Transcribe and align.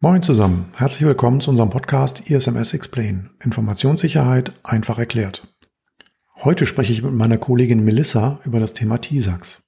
Moin 0.00 0.22
zusammen, 0.22 0.72
herzlich 0.76 1.04
willkommen 1.04 1.40
zu 1.40 1.50
unserem 1.50 1.70
Podcast 1.70 2.30
ISMS 2.30 2.72
Explain. 2.72 3.30
Informationssicherheit 3.42 4.52
einfach 4.62 4.96
erklärt. 4.96 5.42
Heute 6.36 6.66
spreche 6.66 6.92
ich 6.92 7.02
mit 7.02 7.14
meiner 7.14 7.36
Kollegin 7.36 7.82
Melissa 7.82 8.38
über 8.44 8.60
das 8.60 8.74
Thema 8.74 8.98
TISAX. 8.98 9.60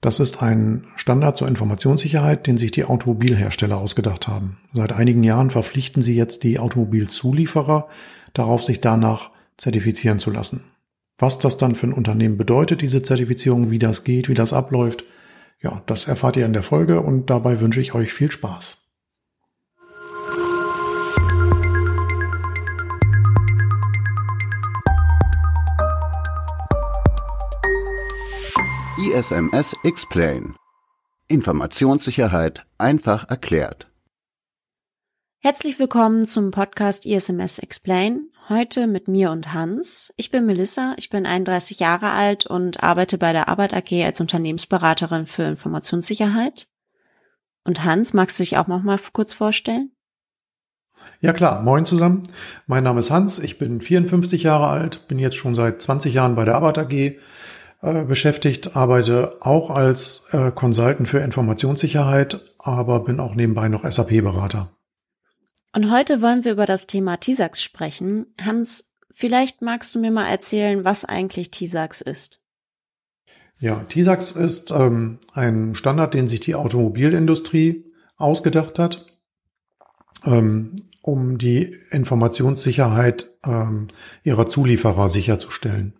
Das 0.00 0.18
ist 0.18 0.42
ein 0.42 0.88
Standard 0.96 1.36
zur 1.36 1.46
Informationssicherheit, 1.46 2.48
den 2.48 2.58
sich 2.58 2.72
die 2.72 2.84
Automobilhersteller 2.84 3.78
ausgedacht 3.78 4.26
haben. 4.26 4.58
Seit 4.72 4.92
einigen 4.92 5.22
Jahren 5.22 5.52
verpflichten 5.52 6.02
sie 6.02 6.16
jetzt 6.16 6.42
die 6.42 6.58
Automobilzulieferer 6.58 7.86
darauf, 8.34 8.64
sich 8.64 8.80
danach 8.80 9.30
zertifizieren 9.56 10.18
zu 10.18 10.32
lassen. 10.32 10.64
Was 11.16 11.38
das 11.38 11.58
dann 11.58 11.76
für 11.76 11.86
ein 11.86 11.92
Unternehmen 11.92 12.38
bedeutet, 12.38 12.82
diese 12.82 13.02
Zertifizierung, 13.02 13.70
wie 13.70 13.78
das 13.78 14.02
geht, 14.02 14.28
wie 14.28 14.34
das 14.34 14.52
abläuft, 14.52 15.04
ja, 15.62 15.80
das 15.86 16.08
erfahrt 16.08 16.36
ihr 16.36 16.46
in 16.46 16.54
der 16.54 16.64
Folge 16.64 17.00
und 17.00 17.30
dabei 17.30 17.60
wünsche 17.60 17.80
ich 17.80 17.94
euch 17.94 18.12
viel 18.12 18.32
Spaß. 18.32 18.79
ISMS 29.00 29.74
Explain. 29.82 30.56
Informationssicherheit 31.26 32.66
einfach 32.76 33.30
erklärt. 33.30 33.90
Herzlich 35.38 35.78
willkommen 35.78 36.26
zum 36.26 36.50
Podcast 36.50 37.06
ISMS 37.06 37.60
Explain. 37.60 38.28
Heute 38.50 38.86
mit 38.86 39.08
mir 39.08 39.30
und 39.30 39.54
Hans. 39.54 40.12
Ich 40.16 40.30
bin 40.30 40.44
Melissa, 40.44 40.92
ich 40.98 41.08
bin 41.08 41.24
31 41.24 41.80
Jahre 41.80 42.10
alt 42.10 42.44
und 42.44 42.82
arbeite 42.82 43.16
bei 43.16 43.32
der 43.32 43.48
Arbeit 43.48 43.72
AG 43.72 44.04
als 44.04 44.20
Unternehmensberaterin 44.20 45.24
für 45.24 45.44
Informationssicherheit. 45.44 46.68
Und 47.64 47.82
Hans, 47.82 48.12
magst 48.12 48.38
du 48.38 48.42
dich 48.42 48.58
auch 48.58 48.66
noch 48.66 48.82
mal 48.82 48.98
kurz 49.14 49.32
vorstellen? 49.32 49.92
Ja 51.22 51.32
klar, 51.32 51.62
moin 51.62 51.86
zusammen. 51.86 52.24
Mein 52.66 52.84
Name 52.84 53.00
ist 53.00 53.10
Hans, 53.10 53.38
ich 53.38 53.56
bin 53.56 53.80
54 53.80 54.42
Jahre 54.42 54.66
alt, 54.66 55.08
bin 55.08 55.18
jetzt 55.18 55.36
schon 55.36 55.54
seit 55.54 55.80
20 55.80 56.12
Jahren 56.12 56.34
bei 56.34 56.44
der 56.44 56.56
Arbeit 56.56 56.76
AG 56.76 57.18
äh, 57.82 58.04
beschäftigt, 58.04 58.76
arbeite 58.76 59.38
auch 59.40 59.70
als 59.70 60.22
äh, 60.32 60.50
Consultant 60.50 61.08
für 61.08 61.20
Informationssicherheit, 61.20 62.40
aber 62.58 63.00
bin 63.00 63.20
auch 63.20 63.34
nebenbei 63.34 63.68
noch 63.68 63.90
SAP-Berater. 63.90 64.70
Und 65.72 65.90
heute 65.90 66.20
wollen 66.20 66.44
wir 66.44 66.52
über 66.52 66.66
das 66.66 66.86
Thema 66.86 67.16
TISAX 67.16 67.62
sprechen. 67.62 68.26
Hans, 68.38 68.90
vielleicht 69.10 69.62
magst 69.62 69.94
du 69.94 70.00
mir 70.00 70.10
mal 70.10 70.28
erzählen, 70.28 70.84
was 70.84 71.04
eigentlich 71.04 71.50
TISAX 71.52 72.00
ist. 72.00 72.42
Ja, 73.60 73.76
TISAX 73.88 74.32
ist 74.32 74.72
ähm, 74.72 75.18
ein 75.32 75.74
Standard, 75.74 76.14
den 76.14 76.28
sich 76.28 76.40
die 76.40 76.54
Automobilindustrie 76.54 77.86
ausgedacht 78.16 78.78
hat, 78.78 79.06
ähm, 80.24 80.76
um 81.02 81.38
die 81.38 81.76
Informationssicherheit 81.90 83.30
ähm, 83.44 83.88
ihrer 84.22 84.46
Zulieferer 84.46 85.08
sicherzustellen. 85.08 85.94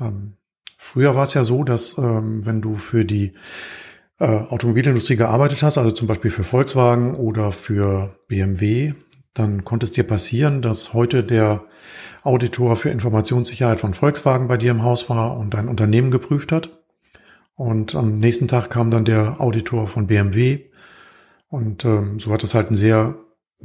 Ähm, 0.00 0.37
früher 0.78 1.14
war 1.14 1.24
es 1.24 1.34
ja 1.34 1.44
so, 1.44 1.64
dass 1.64 1.98
ähm, 1.98 2.46
wenn 2.46 2.62
du 2.62 2.76
für 2.76 3.04
die 3.04 3.34
äh, 4.18 4.24
Automobilindustrie 4.24 5.16
gearbeitet 5.16 5.62
hast, 5.62 5.76
also 5.76 5.90
zum 5.90 6.08
Beispiel 6.08 6.30
für 6.30 6.44
Volkswagen 6.44 7.14
oder 7.16 7.52
für 7.52 8.18
BMW, 8.28 8.94
dann 9.34 9.64
konnte 9.64 9.84
es 9.84 9.92
dir 9.92 10.04
passieren, 10.04 10.62
dass 10.62 10.94
heute 10.94 11.22
der 11.22 11.64
Auditor 12.22 12.76
für 12.76 12.90
Informationssicherheit 12.90 13.78
von 13.78 13.94
Volkswagen 13.94 14.48
bei 14.48 14.56
dir 14.56 14.72
im 14.72 14.82
Haus 14.82 15.08
war 15.08 15.36
und 15.36 15.54
dein 15.54 15.68
Unternehmen 15.68 16.10
geprüft 16.10 16.50
hat. 16.52 16.70
Und 17.54 17.94
am 17.94 18.18
nächsten 18.18 18.48
Tag 18.48 18.70
kam 18.70 18.90
dann 18.90 19.04
der 19.04 19.40
Auditor 19.40 19.88
von 19.88 20.06
BMW. 20.06 20.66
Und 21.48 21.84
ähm, 21.84 22.18
so 22.18 22.32
hat 22.32 22.44
es 22.44 22.54
halt 22.54 22.68
einen 22.68 22.76
sehr 22.76 23.16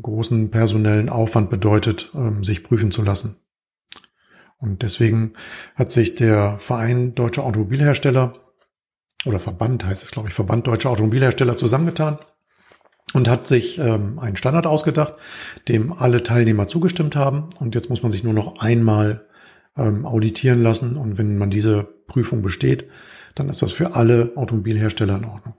großen 0.02 0.50
personellen 0.50 1.10
Aufwand 1.10 1.50
bedeutet, 1.50 2.12
ähm, 2.16 2.44
sich 2.44 2.64
prüfen 2.64 2.92
zu 2.92 3.04
lassen. 3.04 3.43
Und 4.64 4.82
deswegen 4.82 5.34
hat 5.76 5.92
sich 5.92 6.16
der 6.16 6.58
Verein 6.58 7.16
Deutscher 7.16 7.44
Automobilhersteller 7.44 8.34
oder 9.26 9.40
Verband 9.42 9.86
heißt 9.86 10.04
es, 10.04 10.12
glaube 10.12 10.30
ich, 10.30 10.34
Verband 10.34 10.68
Deutscher 10.68 10.90
Automobilhersteller 10.90 11.58
zusammengetan 11.58 12.18
und 13.14 13.28
hat 13.28 13.46
sich 13.46 13.78
ähm, 13.78 14.20
einen 14.20 14.38
Standard 14.38 14.66
ausgedacht, 14.66 15.16
dem 15.68 15.92
alle 15.92 16.24
Teilnehmer 16.24 16.68
zugestimmt 16.68 17.18
haben. 17.18 17.50
Und 17.60 17.76
jetzt 17.76 17.90
muss 17.90 18.04
man 18.04 18.14
sich 18.14 18.24
nur 18.24 18.34
noch 18.34 18.62
einmal 18.62 19.28
ähm, 19.78 20.06
auditieren 20.06 20.64
lassen. 20.64 20.96
Und 20.96 21.18
wenn 21.18 21.38
man 21.38 21.50
diese 21.50 21.84
Prüfung 22.08 22.42
besteht, 22.42 22.90
dann 23.36 23.50
ist 23.50 23.62
das 23.62 23.74
für 23.74 23.96
alle 23.96 24.32
Automobilhersteller 24.36 25.18
in 25.18 25.26
Ordnung. 25.26 25.56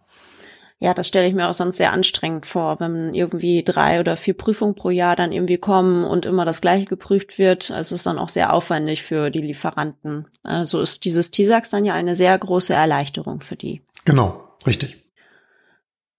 Ja, 0.85 0.93
das 0.93 1.09
stelle 1.09 1.27
ich 1.27 1.33
mir 1.33 1.49
auch 1.49 1.55
sonst 1.55 1.79
sehr 1.79 1.93
anstrengend 1.93 2.45
vor, 2.45 2.79
wenn 2.79 3.15
irgendwie 3.15 3.63
drei 3.63 4.01
oder 4.01 4.19
vier 4.19 4.35
Prüfungen 4.35 4.75
pro 4.75 4.91
Jahr 4.91 5.17
dann 5.17 5.33
irgendwie 5.33 5.57
kommen 5.57 6.05
und 6.05 6.27
immer 6.27 6.45
das 6.45 6.61
gleiche 6.61 6.85
geprüft 6.85 7.39
wird. 7.39 7.71
Also 7.71 7.95
es 7.95 8.01
ist 8.01 8.07
dann 8.07 8.19
auch 8.19 8.29
sehr 8.29 8.53
aufwendig 8.53 9.03
für 9.03 9.31
die 9.31 9.41
Lieferanten. 9.41 10.27
Also 10.43 10.83
ist 10.83 11.07
dieses 11.07 11.31
TISAX 11.31 11.71
dann 11.71 11.87
ja 11.87 11.95
eine 11.95 12.15
sehr 12.15 12.39
große 12.39 12.75
Erleichterung 12.75 13.41
für 13.41 13.57
die. 13.57 13.81
Genau, 14.05 14.47
richtig. 14.67 14.99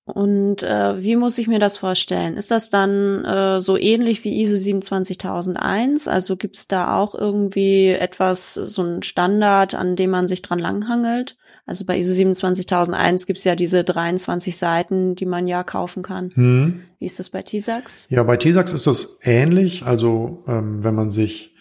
Und 0.06 0.64
äh, 0.64 1.00
wie 1.00 1.16
muss 1.16 1.38
ich 1.38 1.46
mir 1.48 1.60
das 1.60 1.78
vorstellen? 1.78 2.36
Ist 2.36 2.50
das 2.50 2.72
dann 2.72 3.24
äh, 3.24 3.62
so 3.62 3.78
ähnlich 3.78 4.24
wie 4.24 4.42
ISO 4.42 4.56
27001? 4.56 6.08
Also 6.08 6.38
gibt 6.38 6.56
es 6.56 6.68
da 6.68 6.98
auch 6.98 7.14
irgendwie 7.14 7.90
etwas, 7.90 8.56
so 8.56 8.82
ein 8.82 9.04
Standard, 9.04 9.76
an 9.76 9.96
dem 9.96 10.10
man 10.10 10.28
sich 10.28 10.42
dran 10.42 10.58
langhangelt? 10.58 11.38
Also 11.68 11.84
bei 11.86 11.98
ISO 11.98 12.14
27001 12.14 13.26
gibt 13.26 13.40
es 13.40 13.44
ja 13.44 13.56
diese 13.56 13.84
23 13.84 14.56
Seiten, 14.56 15.16
die 15.16 15.26
man 15.26 15.48
ja 15.48 15.64
kaufen 15.64 16.04
kann. 16.04 16.32
Hm. 16.36 16.82
Wie 17.00 17.06
ist 17.06 17.18
das 17.18 17.32
bei 17.32 17.42
TISAX? 17.42 18.06
Ja, 18.10 18.22
bei 18.24 18.38
TISAX 18.38 18.72
ist 18.72 18.86
das 18.86 19.18
ähnlich. 19.24 19.84
Also 19.84 20.44
ähm, 20.48 20.84
wenn 20.84 20.94
man 20.94 21.10
sich 21.10 21.56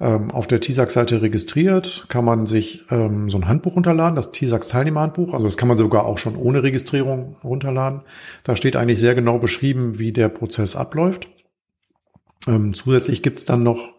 ähm, 0.00 0.30
auf 0.30 0.46
der 0.46 0.60
TISAX-Seite 0.60 1.20
registriert, 1.20 2.06
kann 2.08 2.24
man 2.24 2.46
sich 2.46 2.84
ähm, 2.90 3.28
so 3.28 3.36
ein 3.36 3.46
Handbuch 3.46 3.76
runterladen, 3.76 4.16
das 4.16 4.32
TISAX-Teilnehmerhandbuch. 4.32 5.34
Also 5.34 5.44
das 5.44 5.58
kann 5.58 5.68
man 5.68 5.76
sogar 5.76 6.06
auch 6.06 6.18
schon 6.18 6.34
ohne 6.34 6.62
Registrierung 6.62 7.36
runterladen. 7.44 8.00
Da 8.44 8.56
steht 8.56 8.74
eigentlich 8.74 9.00
sehr 9.00 9.14
genau 9.14 9.38
beschrieben, 9.38 9.98
wie 9.98 10.12
der 10.12 10.30
Prozess 10.30 10.76
abläuft. 10.76 11.28
Ähm, 12.48 12.72
zusätzlich 12.72 13.22
gibt's 13.22 13.44
dann 13.44 13.62
noch 13.62 13.92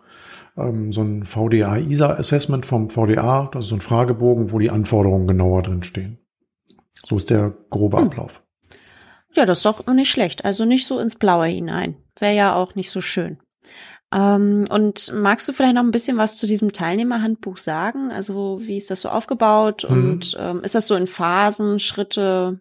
ähm, 0.58 0.92
so 0.92 1.02
ein 1.02 1.24
VDA-ISA-Assessment 1.24 2.66
vom 2.66 2.90
VDA. 2.90 3.50
Das 3.52 3.66
ist 3.66 3.70
so 3.70 3.76
ein 3.76 3.82
Fragebogen, 3.82 4.52
wo 4.52 4.60
die 4.60 4.70
Anforderungen 4.70 5.28
genauer 5.28 5.64
drin 5.64 5.84
stehen. 5.84 6.20
So 7.06 7.18
ist 7.18 7.30
der 7.30 7.54
grobe 7.70 7.98
hm. 7.98 8.06
Ablauf. 8.06 8.44
Ja, 9.36 9.46
das 9.46 9.60
ist 9.60 9.66
doch 9.66 9.86
nicht 9.88 10.12
schlecht. 10.12 10.46
Also 10.46 10.66
nicht 10.66 10.86
so 10.86 11.00
ins 11.00 11.16
Blaue 11.16 11.48
hinein. 11.48 11.96
Wäre 12.20 12.36
ja 12.36 12.56
auch 12.56 12.76
nicht 12.76 12.92
so 12.92 13.02
schön. 13.02 13.40
Ähm, 14.14 14.68
und 14.70 15.12
magst 15.14 15.48
du 15.48 15.54
vielleicht 15.54 15.74
noch 15.74 15.84
ein 15.84 15.92
bisschen 15.92 16.18
was 16.18 16.38
zu 16.38 16.46
diesem 16.46 16.72
Teilnehmerhandbuch 16.72 17.58
sagen? 17.58 18.12
Also 18.12 18.60
wie 18.62 18.78
ist 18.78 18.92
das 18.92 19.02
so 19.02 19.10
aufgebaut 19.10 19.88
mhm. 19.90 19.96
und 19.96 20.38
ähm, 20.40 20.64
ist 20.64 20.76
das 20.76 20.88
so 20.88 20.96
in 20.96 21.08
Phasen, 21.08 21.80
Schritte 21.80 22.60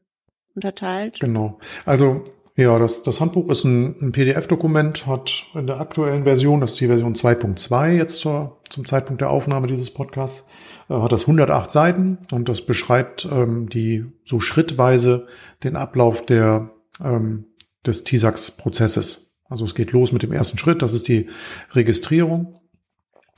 unterteilt? 0.54 1.20
Genau. 1.20 1.58
Also 1.84 2.24
ja, 2.54 2.78
das, 2.78 3.02
das 3.02 3.20
Handbuch 3.20 3.48
ist 3.50 3.64
ein, 3.64 3.96
ein 4.00 4.12
PDF-Dokument, 4.12 5.06
hat 5.06 5.46
in 5.54 5.66
der 5.66 5.80
aktuellen 5.80 6.24
Version, 6.24 6.60
das 6.60 6.72
ist 6.72 6.80
die 6.80 6.86
Version 6.86 7.14
2.2 7.14 7.92
jetzt 7.92 8.18
zur, 8.18 8.60
zum 8.68 8.84
Zeitpunkt 8.84 9.22
der 9.22 9.30
Aufnahme 9.30 9.68
dieses 9.68 9.90
Podcasts, 9.90 10.46
äh, 10.90 10.94
hat 10.94 11.12
das 11.12 11.22
108 11.22 11.70
Seiten 11.70 12.18
und 12.30 12.48
das 12.48 12.62
beschreibt 12.66 13.26
ähm, 13.30 13.68
die 13.70 14.04
so 14.24 14.38
schrittweise 14.38 15.26
den 15.64 15.76
Ablauf 15.76 16.26
der 16.26 16.70
ähm, 17.02 17.46
des 17.86 18.04
TISAX-Prozesses. 18.04 19.34
Also 19.48 19.64
es 19.64 19.74
geht 19.74 19.92
los 19.92 20.12
mit 20.12 20.22
dem 20.22 20.32
ersten 20.32 20.58
Schritt, 20.58 20.82
das 20.82 20.92
ist 20.92 21.08
die 21.08 21.28
Registrierung. 21.72 22.60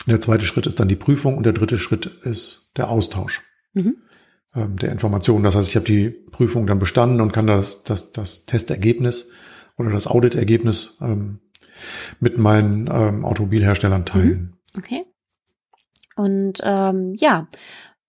Der 0.06 0.20
zweite 0.20 0.44
Schritt 0.44 0.66
ist 0.66 0.80
dann 0.80 0.88
die 0.88 0.96
Prüfung 0.96 1.36
und 1.36 1.46
der 1.46 1.52
dritte 1.52 1.78
Schritt 1.78 2.06
ist 2.06 2.72
der 2.76 2.90
Austausch 2.90 3.42
mhm. 3.74 3.96
Ähm, 4.54 4.76
der 4.78 4.92
Informationen. 4.92 5.44
Das 5.44 5.56
heißt, 5.56 5.68
ich 5.68 5.76
habe 5.76 5.86
die 5.86 6.10
Prüfung 6.10 6.66
dann 6.66 6.78
bestanden 6.78 7.20
und 7.20 7.32
kann 7.32 7.46
das, 7.46 7.82
das, 7.84 8.12
das 8.12 8.46
Testergebnis 8.46 9.30
oder 9.76 9.90
das 9.90 10.06
Auditergebnis 10.06 10.96
ähm, 11.00 11.40
mit 12.20 12.38
meinen 12.38 12.88
ähm, 12.92 13.24
Automobilherstellern 13.24 14.04
teilen. 14.04 14.56
Mhm. 14.74 14.78
Okay. 14.78 15.04
Und 16.16 16.60
ähm, 16.62 17.14
ja, 17.16 17.48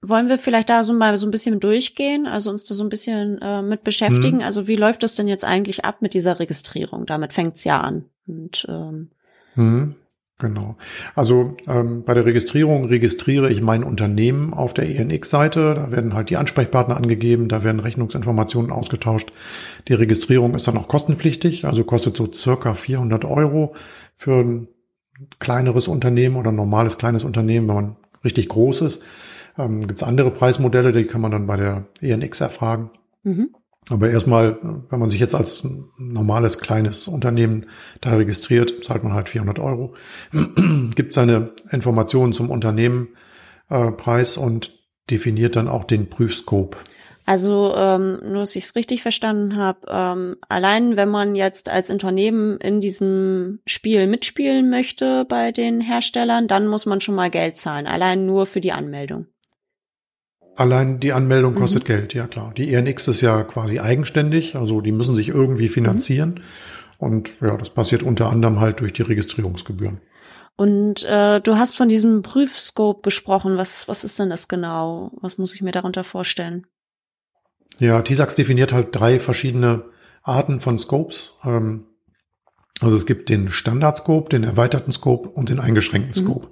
wollen 0.02 0.30
wir 0.30 0.38
vielleicht 0.38 0.70
da 0.70 0.84
so 0.84 0.94
mal 0.94 1.18
so 1.18 1.26
ein 1.28 1.32
bisschen 1.32 1.60
durchgehen, 1.60 2.28
also 2.28 2.52
uns 2.52 2.64
da 2.64 2.76
so 2.76 2.84
ein 2.84 2.90
bisschen 2.90 3.42
äh, 3.42 3.62
mit 3.62 3.84
beschäftigen? 3.84 4.38
Mhm. 4.38 4.44
Also 4.44 4.68
wie 4.68 4.76
läuft 4.76 5.04
das 5.04 5.16
denn 5.16 5.28
jetzt 5.28 5.46
eigentlich 5.46 5.84
ab 5.86 6.02
mit 6.02 6.14
dieser 6.14 6.40
Registrierung? 6.40 7.06
Damit 7.06 7.34
fängt's 7.34 7.64
ja 7.64 7.82
an. 7.82 8.06
Und, 8.28 8.66
ähm, 8.70 9.10
mhm. 9.56 9.96
Genau. 10.38 10.76
Also 11.16 11.56
ähm, 11.66 12.04
bei 12.04 12.14
der 12.14 12.26
Registrierung 12.26 12.86
registriere 12.86 13.50
ich 13.50 13.62
mein 13.62 13.86
Unternehmen 13.86 14.54
auf 14.54 14.74
der 14.74 14.90
ENX-Seite. 14.90 15.76
Da 15.76 15.92
werden 15.92 16.14
halt 16.14 16.30
die 16.30 16.36
Ansprechpartner 16.36 16.98
angegeben, 16.98 17.48
da 17.48 17.64
werden 17.64 17.80
Rechnungsinformationen 17.80 18.70
ausgetauscht. 18.70 19.32
Die 19.88 19.94
Registrierung 19.94 20.54
ist 20.54 20.68
dann 20.68 20.78
auch 20.78 20.90
kostenpflichtig, 20.90 21.64
also 21.64 21.86
kostet 21.86 22.18
so 22.18 22.32
circa 22.34 22.74
400 22.74 23.24
Euro 23.24 23.76
für 24.14 24.42
ein 24.42 24.68
kleineres 25.40 25.88
Unternehmen 25.88 26.36
oder 26.36 26.52
ein 26.52 26.58
normales 26.58 26.98
kleines 26.98 27.24
Unternehmen, 27.24 27.70
wenn 27.70 27.76
man 27.76 27.96
richtig 28.26 28.50
groß 28.50 28.82
ist. 28.82 29.04
Ähm, 29.58 29.88
Gibt 29.88 30.04
andere 30.04 30.32
Preismodelle, 30.32 30.92
die 30.92 31.06
kann 31.06 31.22
man 31.22 31.32
dann 31.32 31.48
bei 31.48 31.56
der 31.56 31.86
ENX 32.02 32.42
erfragen. 32.42 32.90
Mhm. 33.24 33.56
Aber 33.90 34.10
erstmal, 34.10 34.58
wenn 34.90 35.00
man 35.00 35.10
sich 35.10 35.20
jetzt 35.20 35.36
als 35.36 35.68
normales 35.98 36.60
kleines 36.60 37.08
Unternehmen 37.08 37.68
da 38.02 38.16
registriert, 38.16 38.84
zahlt 38.84 39.04
man 39.04 39.14
halt 39.14 39.30
400 39.30 39.60
Euro, 39.60 39.94
gibt 40.96 41.14
seine 41.14 41.52
Informationen 41.70 42.34
zum 42.34 42.50
Unternehmenpreis 42.50 44.38
äh, 44.38 44.40
und 44.40 44.72
definiert 45.12 45.56
dann 45.56 45.68
auch 45.68 45.84
den 45.84 46.10
Prüfscope. 46.10 46.78
Also 47.28 47.74
ähm, 47.76 48.20
nur, 48.24 48.42
dass 48.42 48.56
ich 48.56 48.66
es 48.66 48.76
richtig 48.76 49.02
verstanden 49.02 49.58
habe, 49.58 49.80
ähm, 49.90 50.36
allein 50.48 50.96
wenn 50.96 51.10
man 51.10 51.36
jetzt 51.36 51.70
als 51.70 51.90
Unternehmen 51.90 52.58
in 52.58 52.82
diesem 52.82 53.62
Spiel 53.66 54.06
mitspielen 54.06 54.70
möchte 54.70 55.26
bei 55.26 55.52
den 55.52 55.82
Herstellern, 55.82 56.48
dann 56.48 56.68
muss 56.68 56.86
man 56.86 57.02
schon 57.02 57.16
mal 57.16 57.32
Geld 57.32 57.58
zahlen, 57.58 57.88
allein 57.88 58.28
nur 58.28 58.46
für 58.46 58.62
die 58.62 58.72
Anmeldung. 58.72 59.26
Allein 60.56 61.00
die 61.00 61.14
Anmeldung 61.14 61.54
mhm. 61.54 61.60
kostet 61.60 61.84
mhm. 61.84 61.88
Geld, 61.88 62.14
ja 62.14 62.28
klar. 62.28 62.54
Die 62.56 62.74
ENX 62.74 63.08
ist 63.08 63.22
ja 63.22 63.44
quasi 63.44 63.80
eigenständig, 63.80 64.56
also 64.56 64.82
die 64.82 64.92
müssen 64.92 65.16
sich 65.16 65.30
irgendwie 65.30 65.68
finanzieren. 65.68 66.36
Mhm. 66.36 66.42
Und 66.98 67.42
ja, 67.42 67.58
das 67.58 67.72
passiert 67.72 68.04
unter 68.04 68.30
anderem 68.30 68.60
halt 68.60 68.80
durch 68.80 68.94
die 68.94 69.02
Registrierungsgebühren. 69.02 70.00
Und 70.58 71.04
äh, 71.04 71.42
du 71.42 71.58
hast 71.58 71.76
von 71.76 71.90
diesem 71.90 72.22
Prüfscope 72.22 73.02
gesprochen. 73.02 73.58
Was, 73.58 73.90
was 73.90 74.06
ist 74.06 74.18
denn 74.18 74.30
das 74.30 74.48
genau? 74.48 75.12
Was 75.22 75.38
muss 75.38 75.54
ich 75.54 75.62
mir 75.62 75.72
darunter 75.72 76.06
vorstellen? 76.06 76.66
Ja, 77.80 78.02
TISAX 78.02 78.36
definiert 78.36 78.72
halt 78.72 78.90
drei 78.92 79.20
verschiedene 79.20 79.84
Arten 80.24 80.62
von 80.62 80.80
Scopes. 80.80 81.34
Ähm, 81.44 81.88
also 82.82 82.96
es 82.96 83.06
gibt 83.06 83.30
den 83.30 83.50
Standardscope, 83.50 84.30
den 84.30 84.46
erweiterten 84.46 84.92
Scope 84.92 85.30
und 85.30 85.50
den 85.50 85.60
eingeschränkten 85.60 86.24
mhm. 86.24 86.28
Scope. 86.28 86.48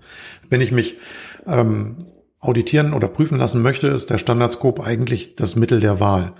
Wenn 0.50 0.60
ich 0.60 0.74
mich 0.74 0.98
ähm, 1.46 1.98
auditieren 2.44 2.94
oder 2.94 3.07
prüfen 3.07 3.38
lassen 3.38 3.62
möchte, 3.62 3.88
ist 3.88 4.10
der 4.10 4.18
Standardscope 4.18 4.84
eigentlich 4.84 5.36
das 5.36 5.56
Mittel 5.56 5.80
der 5.80 6.00
Wahl. 6.00 6.34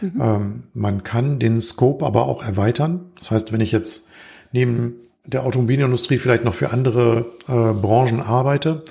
Mhm. 0.00 0.20
Ähm, 0.20 0.62
man 0.74 1.02
kann 1.02 1.38
den 1.38 1.60
Scope 1.60 2.04
aber 2.04 2.26
auch 2.26 2.42
erweitern. 2.42 3.10
Das 3.18 3.30
heißt, 3.30 3.52
wenn 3.52 3.60
ich 3.60 3.72
jetzt 3.72 4.06
neben 4.52 4.94
der 5.24 5.44
Automobilindustrie 5.44 6.18
vielleicht 6.18 6.44
noch 6.44 6.54
für 6.54 6.70
andere 6.70 7.26
äh, 7.46 7.72
Branchen 7.72 8.20
arbeite 8.20 8.82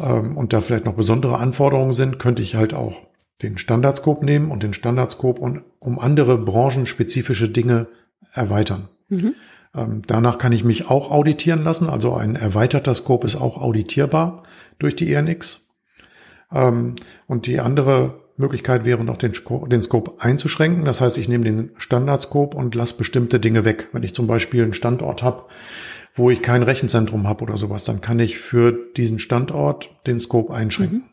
ähm, 0.00 0.36
und 0.36 0.52
da 0.52 0.60
vielleicht 0.60 0.84
noch 0.84 0.94
besondere 0.94 1.38
Anforderungen 1.38 1.92
sind, 1.92 2.18
könnte 2.18 2.42
ich 2.42 2.54
halt 2.54 2.74
auch 2.74 3.02
den 3.42 3.58
Standardscope 3.58 4.24
nehmen 4.24 4.50
und 4.50 4.62
den 4.62 4.74
Standardscope 4.74 5.40
und 5.40 5.62
um 5.80 5.98
andere 5.98 6.38
branchenspezifische 6.38 7.48
Dinge 7.48 7.88
erweitern. 8.32 8.88
Mhm. 9.08 9.34
Ähm, 9.74 10.02
danach 10.06 10.38
kann 10.38 10.52
ich 10.52 10.64
mich 10.64 10.88
auch 10.88 11.10
auditieren 11.10 11.64
lassen. 11.64 11.90
Also 11.90 12.14
ein 12.14 12.36
erweiterter 12.36 12.94
Scope 12.94 13.26
ist 13.26 13.36
auch 13.36 13.60
auditierbar 13.60 14.44
durch 14.78 14.94
die 14.94 15.12
ENX. 15.12 15.63
Ähm, 16.54 16.94
und 17.26 17.46
die 17.46 17.60
andere 17.60 18.24
Möglichkeit 18.36 18.84
wäre 18.84 19.04
noch 19.04 19.16
den, 19.16 19.32
den 19.68 19.82
Scope 19.82 20.12
einzuschränken. 20.18 20.84
Das 20.84 21.00
heißt, 21.00 21.18
ich 21.18 21.28
nehme 21.28 21.44
den 21.44 21.70
Standardscope 21.76 22.56
und 22.56 22.74
lasse 22.74 22.96
bestimmte 22.96 23.38
Dinge 23.38 23.64
weg. 23.64 23.88
Wenn 23.92 24.02
ich 24.02 24.14
zum 24.14 24.26
Beispiel 24.26 24.62
einen 24.62 24.74
Standort 24.74 25.22
habe, 25.22 25.44
wo 26.12 26.30
ich 26.30 26.42
kein 26.42 26.62
Rechenzentrum 26.62 27.26
habe 27.28 27.44
oder 27.44 27.56
sowas, 27.56 27.84
dann 27.84 28.00
kann 28.00 28.18
ich 28.20 28.38
für 28.38 28.72
diesen 28.96 29.18
Standort 29.18 29.90
den 30.06 30.20
Scope 30.20 30.54
einschränken. 30.54 30.98
Mhm. 30.98 31.04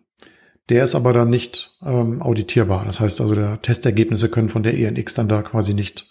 Der 0.69 0.83
ist 0.83 0.95
aber 0.95 1.11
dann 1.11 1.29
nicht 1.29 1.77
ähm, 1.85 2.21
auditierbar. 2.21 2.85
Das 2.85 2.99
heißt 2.99 3.19
also, 3.19 3.35
der 3.35 3.61
Testergebnisse 3.61 4.29
können 4.29 4.49
von 4.49 4.63
der 4.63 4.77
ENX 4.77 5.15
dann 5.15 5.27
da 5.27 5.41
quasi 5.41 5.73
nicht 5.73 6.07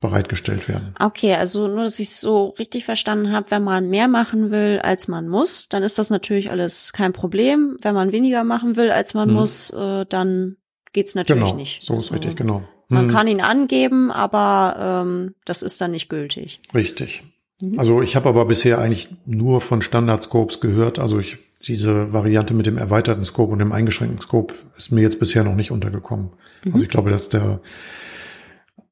bereitgestellt 0.00 0.68
werden. 0.68 0.94
Okay, 1.00 1.34
also 1.34 1.66
nur, 1.66 1.84
dass 1.84 1.98
ich 1.98 2.08
es 2.08 2.20
so 2.20 2.48
richtig 2.58 2.84
verstanden 2.84 3.32
habe, 3.32 3.50
wenn 3.50 3.64
man 3.64 3.88
mehr 3.88 4.08
machen 4.08 4.50
will, 4.50 4.80
als 4.82 5.08
man 5.08 5.28
muss, 5.28 5.68
dann 5.68 5.82
ist 5.82 5.98
das 5.98 6.10
natürlich 6.10 6.50
alles 6.50 6.92
kein 6.92 7.12
Problem. 7.12 7.78
Wenn 7.80 7.94
man 7.94 8.12
weniger 8.12 8.44
machen 8.44 8.76
will, 8.76 8.90
als 8.90 9.14
man 9.14 9.28
hm. 9.28 9.34
muss, 9.34 9.70
äh, 9.70 10.04
dann 10.06 10.56
geht's 10.92 11.14
natürlich 11.14 11.44
genau, 11.44 11.56
nicht. 11.56 11.82
So 11.82 11.94
ist 11.94 12.04
also, 12.04 12.14
richtig, 12.14 12.36
genau. 12.36 12.62
Man 12.88 13.06
hm. 13.06 13.10
kann 13.14 13.26
ihn 13.28 13.40
angeben, 13.40 14.10
aber 14.10 15.04
ähm, 15.06 15.34
das 15.44 15.62
ist 15.62 15.80
dann 15.80 15.92
nicht 15.92 16.08
gültig. 16.08 16.60
Richtig. 16.74 17.24
Mhm. 17.60 17.78
Also 17.78 18.02
ich 18.02 18.14
habe 18.14 18.28
aber 18.28 18.44
bisher 18.44 18.78
eigentlich 18.78 19.08
nur 19.24 19.60
von 19.60 19.80
Standard-Scopes 19.80 20.60
gehört. 20.60 20.98
Also 20.98 21.18
ich 21.18 21.38
diese 21.66 22.12
Variante 22.12 22.54
mit 22.54 22.66
dem 22.66 22.78
erweiterten 22.78 23.24
Scope 23.24 23.52
und 23.52 23.58
dem 23.58 23.72
eingeschränkten 23.72 24.20
Scope 24.20 24.54
ist 24.76 24.92
mir 24.92 25.02
jetzt 25.02 25.18
bisher 25.18 25.44
noch 25.44 25.54
nicht 25.54 25.70
untergekommen. 25.70 26.30
Mhm. 26.64 26.74
Also 26.74 26.84
ich 26.84 26.90
glaube, 26.90 27.10
dass 27.10 27.28
der 27.28 27.60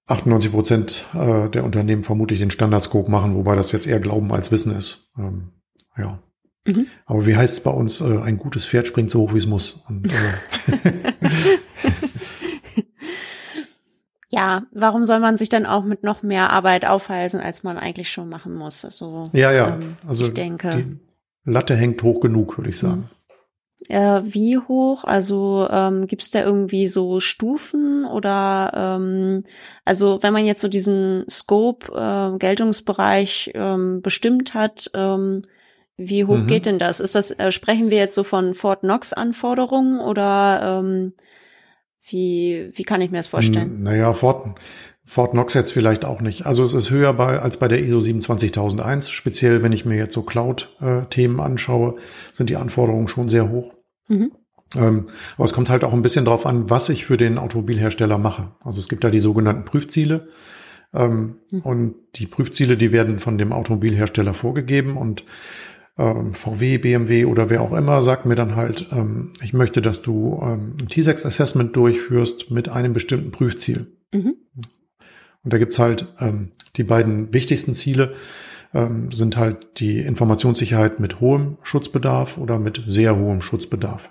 98 0.06 0.52
Prozent 0.52 1.04
äh, 1.14 1.49
der 1.49 1.64
Unternehmen 1.64 2.02
vermutlich 2.02 2.40
den 2.40 2.50
Standardscope 2.50 3.10
machen, 3.10 3.34
wobei 3.37 3.54
das 3.56 3.72
jetzt 3.72 3.87
eher 3.87 4.00
Glauben 4.00 4.32
als 4.32 4.50
Wissen 4.50 4.76
ist. 4.76 5.12
Ähm, 5.19 5.50
ja. 5.96 6.19
Mhm. 6.66 6.87
Aber 7.06 7.26
wie 7.26 7.37
heißt 7.37 7.58
es 7.58 7.62
bei 7.62 7.70
uns? 7.70 8.00
Äh, 8.00 8.19
ein 8.20 8.37
gutes 8.37 8.66
Pferd 8.66 8.87
springt 8.87 9.10
so 9.10 9.20
hoch, 9.20 9.34
wie 9.34 9.38
es 9.38 9.46
muss. 9.46 9.81
Und, 9.88 10.06
äh, 10.06 10.93
ja, 14.31 14.62
warum 14.72 15.04
soll 15.04 15.20
man 15.20 15.37
sich 15.37 15.49
dann 15.49 15.66
auch 15.66 15.84
mit 15.84 16.02
noch 16.02 16.22
mehr 16.22 16.50
Arbeit 16.50 16.87
aufhalsen, 16.87 17.40
als 17.40 17.62
man 17.62 17.78
eigentlich 17.78 18.10
schon 18.10 18.28
machen 18.28 18.55
muss? 18.55 18.84
Also, 18.84 19.25
ja, 19.32 19.52
ja. 19.52 19.75
Ähm, 19.75 19.96
also 20.06 20.25
ich 20.25 20.34
denke. 20.34 20.70
Die, 20.76 20.98
Latte 21.44 21.75
hängt 21.75 22.02
hoch 22.02 22.20
genug, 22.20 22.56
würde 22.56 22.70
ich 22.70 22.78
sagen. 22.78 23.08
Äh, 23.88 24.20
wie 24.25 24.58
hoch? 24.58 25.05
Also 25.05 25.69
ähm, 25.70 26.06
gibt 26.06 26.23
es 26.23 26.31
da 26.31 26.44
irgendwie 26.44 26.88
so 26.88 27.20
Stufen 27.20 28.05
oder 28.05 28.73
ähm, 28.75 29.44
also 29.84 30.23
wenn 30.23 30.32
man 30.32 30.46
jetzt 30.46 30.61
so 30.61 30.69
diesen 30.69 31.25
Scope, 31.29 31.93
äh, 31.93 32.38
Geltungsbereich 32.38 33.52
ähm, 33.55 34.02
bestimmt 34.02 34.55
hat, 34.55 34.90
ähm, 34.94 35.43
wie 35.96 36.25
hoch 36.25 36.38
mhm. 36.38 36.46
geht 36.46 36.67
denn 36.67 36.79
das? 36.79 37.00
Ist 37.00 37.14
das, 37.14 37.31
äh, 37.32 37.52
sprechen 37.52 37.90
wir 37.90 37.99
jetzt 37.99 38.14
so 38.14 38.25
von 38.25 38.55
Fort 38.55 38.81
Knox 38.81 39.12
Anforderungen 39.12 40.00
oder 40.00 40.81
ähm, 40.81 41.12
wie, 42.08 42.70
wie 42.75 42.82
kann 42.82 43.00
ich 43.00 43.11
mir 43.11 43.19
das 43.19 43.26
vorstellen? 43.26 43.82
Naja, 43.82 44.12
Fort, 44.12 44.58
Fort 45.12 45.32
Knox 45.32 45.52
jetzt 45.52 45.74
vielleicht 45.74 46.06
auch 46.06 46.22
nicht. 46.22 46.46
Also 46.46 46.64
es 46.64 46.72
ist 46.72 46.90
höher 46.90 47.12
bei, 47.12 47.38
als 47.38 47.58
bei 47.58 47.68
der 47.68 47.84
ISO 47.84 48.00
27001. 48.00 49.10
Speziell, 49.10 49.62
wenn 49.62 49.72
ich 49.72 49.84
mir 49.84 49.98
jetzt 49.98 50.14
so 50.14 50.22
Cloud-Themen 50.22 51.38
anschaue, 51.38 51.96
sind 52.32 52.48
die 52.48 52.56
Anforderungen 52.56 53.08
schon 53.08 53.28
sehr 53.28 53.50
hoch. 53.50 53.74
Mhm. 54.08 54.32
Ähm, 54.74 55.04
aber 55.36 55.44
es 55.44 55.52
kommt 55.52 55.68
halt 55.68 55.84
auch 55.84 55.92
ein 55.92 56.00
bisschen 56.00 56.24
drauf 56.24 56.46
an, 56.46 56.70
was 56.70 56.88
ich 56.88 57.04
für 57.04 57.18
den 57.18 57.36
Automobilhersteller 57.36 58.16
mache. 58.16 58.52
Also 58.64 58.80
es 58.80 58.88
gibt 58.88 59.04
da 59.04 59.10
die 59.10 59.20
sogenannten 59.20 59.66
Prüfziele. 59.66 60.28
Ähm, 60.94 61.34
mhm. 61.50 61.60
Und 61.60 61.94
die 62.14 62.26
Prüfziele, 62.26 62.78
die 62.78 62.90
werden 62.90 63.20
von 63.20 63.36
dem 63.36 63.52
Automobilhersteller 63.52 64.32
vorgegeben 64.32 64.96
und 64.96 65.26
ähm, 65.98 66.32
VW, 66.32 66.78
BMW 66.78 67.26
oder 67.26 67.50
wer 67.50 67.60
auch 67.60 67.74
immer 67.74 68.02
sagt 68.02 68.24
mir 68.24 68.34
dann 68.34 68.56
halt, 68.56 68.86
ähm, 68.92 69.34
ich 69.42 69.52
möchte, 69.52 69.82
dass 69.82 70.00
du 70.00 70.40
ähm, 70.42 70.78
ein 70.80 70.88
T6-Assessment 70.88 71.76
durchführst 71.76 72.50
mit 72.50 72.70
einem 72.70 72.94
bestimmten 72.94 73.30
Prüfziel. 73.30 73.92
Mhm. 74.14 74.36
Und 75.44 75.52
da 75.52 75.58
gibt's 75.58 75.78
halt 75.78 76.06
ähm, 76.20 76.52
die 76.76 76.84
beiden 76.84 77.32
wichtigsten 77.34 77.74
Ziele 77.74 78.14
ähm, 78.74 79.12
sind 79.12 79.36
halt 79.36 79.81
die 79.81 80.00
Informationssicherheit 80.00 81.00
mit 81.00 81.20
hohem 81.20 81.58
Schutzbedarf 81.62 82.38
oder 82.38 82.58
mit 82.58 82.82
sehr 82.86 83.19
hohem 83.19 83.43
Schutzbedarf. 83.43 84.10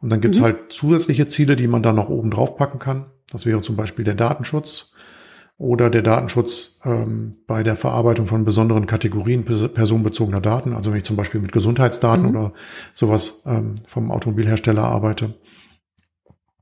Und 0.00 0.10
dann 0.10 0.20
gibt's 0.20 0.40
mhm. 0.40 0.44
halt 0.44 0.72
zusätzliche 0.72 1.26
Ziele, 1.26 1.56
die 1.56 1.68
man 1.68 1.82
da 1.82 1.92
noch 1.92 2.08
oben 2.08 2.30
drauf 2.30 2.56
packen 2.56 2.78
kann. 2.78 3.06
Das 3.30 3.46
wäre 3.46 3.60
zum 3.62 3.76
Beispiel 3.76 4.04
der 4.04 4.14
Datenschutz 4.14 4.92
oder 5.56 5.90
der 5.90 6.02
Datenschutz 6.02 6.78
ähm, 6.84 7.32
bei 7.46 7.62
der 7.62 7.74
Verarbeitung 7.74 8.26
von 8.26 8.44
besonderen 8.44 8.86
Kategorien 8.86 9.44
personenbezogener 9.44 10.40
Daten. 10.40 10.72
Also 10.72 10.90
wenn 10.90 10.98
ich 10.98 11.04
zum 11.04 11.16
Beispiel 11.16 11.40
mit 11.40 11.52
Gesundheitsdaten 11.52 12.24
mhm. 12.24 12.30
oder 12.30 12.52
sowas 12.92 13.42
ähm, 13.46 13.74
vom 13.86 14.10
Automobilhersteller 14.10 14.84
arbeite. 14.84 15.34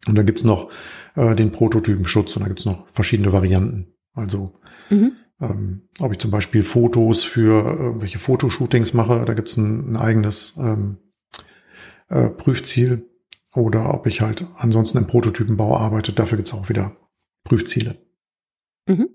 Und 0.08 0.16
dann 0.16 0.26
gibt's 0.26 0.44
noch 0.44 0.70
äh, 1.14 1.34
den 1.34 1.52
Prototypenschutz 1.52 2.36
und 2.36 2.42
da 2.42 2.48
gibt's 2.48 2.64
noch 2.64 2.88
verschiedene 2.88 3.32
Varianten. 3.32 3.94
Also 4.14 4.60
mhm. 4.90 5.12
ähm, 5.40 5.88
ob 6.00 6.12
ich 6.12 6.18
zum 6.18 6.30
Beispiel 6.30 6.62
Fotos 6.62 7.24
für 7.24 7.66
irgendwelche 7.66 8.18
Fotoshootings 8.18 8.94
mache, 8.94 9.24
da 9.24 9.34
gibt's 9.34 9.56
ein, 9.56 9.92
ein 9.92 9.96
eigenes 9.96 10.56
ähm, 10.58 10.98
äh, 12.08 12.30
Prüfziel. 12.30 13.08
Oder 13.54 13.94
ob 13.94 14.06
ich 14.06 14.20
halt 14.20 14.44
ansonsten 14.58 14.98
im 14.98 15.06
Prototypenbau 15.06 15.78
arbeite, 15.78 16.12
dafür 16.12 16.36
gibt's 16.36 16.52
auch 16.52 16.68
wieder 16.68 16.96
Prüfziele. 17.44 17.96
Mhm. 18.86 19.08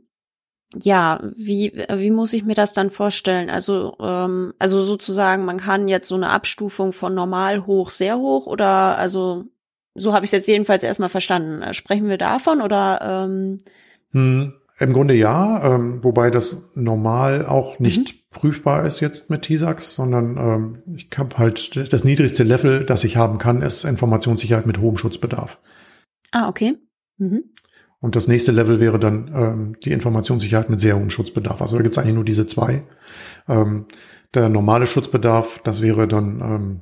Ja, 0.82 1.22
wie, 1.36 1.74
wie 1.94 2.12
muss 2.12 2.34
ich 2.34 2.46
mir 2.46 2.54
das 2.54 2.74
dann 2.74 2.90
vorstellen? 2.90 3.50
Also, 3.50 3.98
ähm, 4.00 4.54
also 4.58 4.82
sozusagen, 4.82 5.44
man 5.44 5.58
kann 5.58 5.88
jetzt 5.88 6.08
so 6.08 6.16
eine 6.16 6.30
Abstufung 6.30 6.94
von 6.94 7.14
normal 7.14 7.66
hoch, 7.66 7.90
sehr 7.90 8.18
hoch 8.18 8.48
oder 8.48 8.98
also 8.98 9.46
so 9.96 10.14
habe 10.14 10.26
ich 10.26 10.30
es 10.30 10.34
jetzt 10.34 10.48
jedenfalls 10.48 10.84
erstmal 10.84 11.10
verstanden. 11.10 11.62
Äh, 11.62 11.74
sprechen 11.74 12.08
wir 12.08 12.18
davon 12.18 12.62
oder? 12.62 13.00
Ähm 13.02 13.58
hm, 14.12 14.54
Im 14.80 14.94
Grunde 14.94 15.14
ja, 15.14 15.76
ähm, 15.76 16.04
wobei 16.04 16.32
das 16.32 16.72
normal 16.76 17.46
auch 17.46 17.80
nicht 17.80 18.14
mhm. 18.14 18.18
prüfbar 18.30 18.86
ist 18.86 19.00
jetzt 19.00 19.30
mit 19.30 19.44
TISAX, 19.44 19.96
sondern 19.96 20.38
ähm, 20.38 20.84
ich 20.96 21.10
habe 21.18 21.38
halt 21.38 21.94
das 21.94 22.04
niedrigste 22.04 22.44
Level, 22.44 22.86
das 22.86 23.04
ich 23.04 23.18
haben 23.18 23.38
kann, 23.38 23.62
ist 23.62 23.84
Informationssicherheit 23.84 24.66
mit 24.66 24.80
hohem 24.80 24.98
Schutzbedarf. 24.98 25.60
Ah, 26.32 26.48
okay. 26.50 26.78
Mhm. 27.18 27.44
Und 28.00 28.16
das 28.16 28.28
nächste 28.28 28.52
Level 28.52 28.80
wäre 28.80 28.98
dann 28.98 29.32
ähm, 29.34 29.76
die 29.86 29.92
Informationssicherheit 29.92 30.70
mit 30.70 30.82
sehr 30.82 30.98
hohem 30.98 31.12
Schutzbedarf. 31.12 31.62
Also 31.62 31.78
da 31.78 31.84
gibt 31.84 31.94
es 31.94 32.00
eigentlich 32.00 32.16
nur 32.16 32.26
diese 32.26 32.48
zwei. 32.48 32.84
Ähm, 33.48 33.86
der 34.34 34.50
normale 34.50 34.88
Schutzbedarf, 34.88 35.62
das 35.64 35.82
wäre 35.82 36.08
dann 36.08 36.42
ähm, 36.42 36.82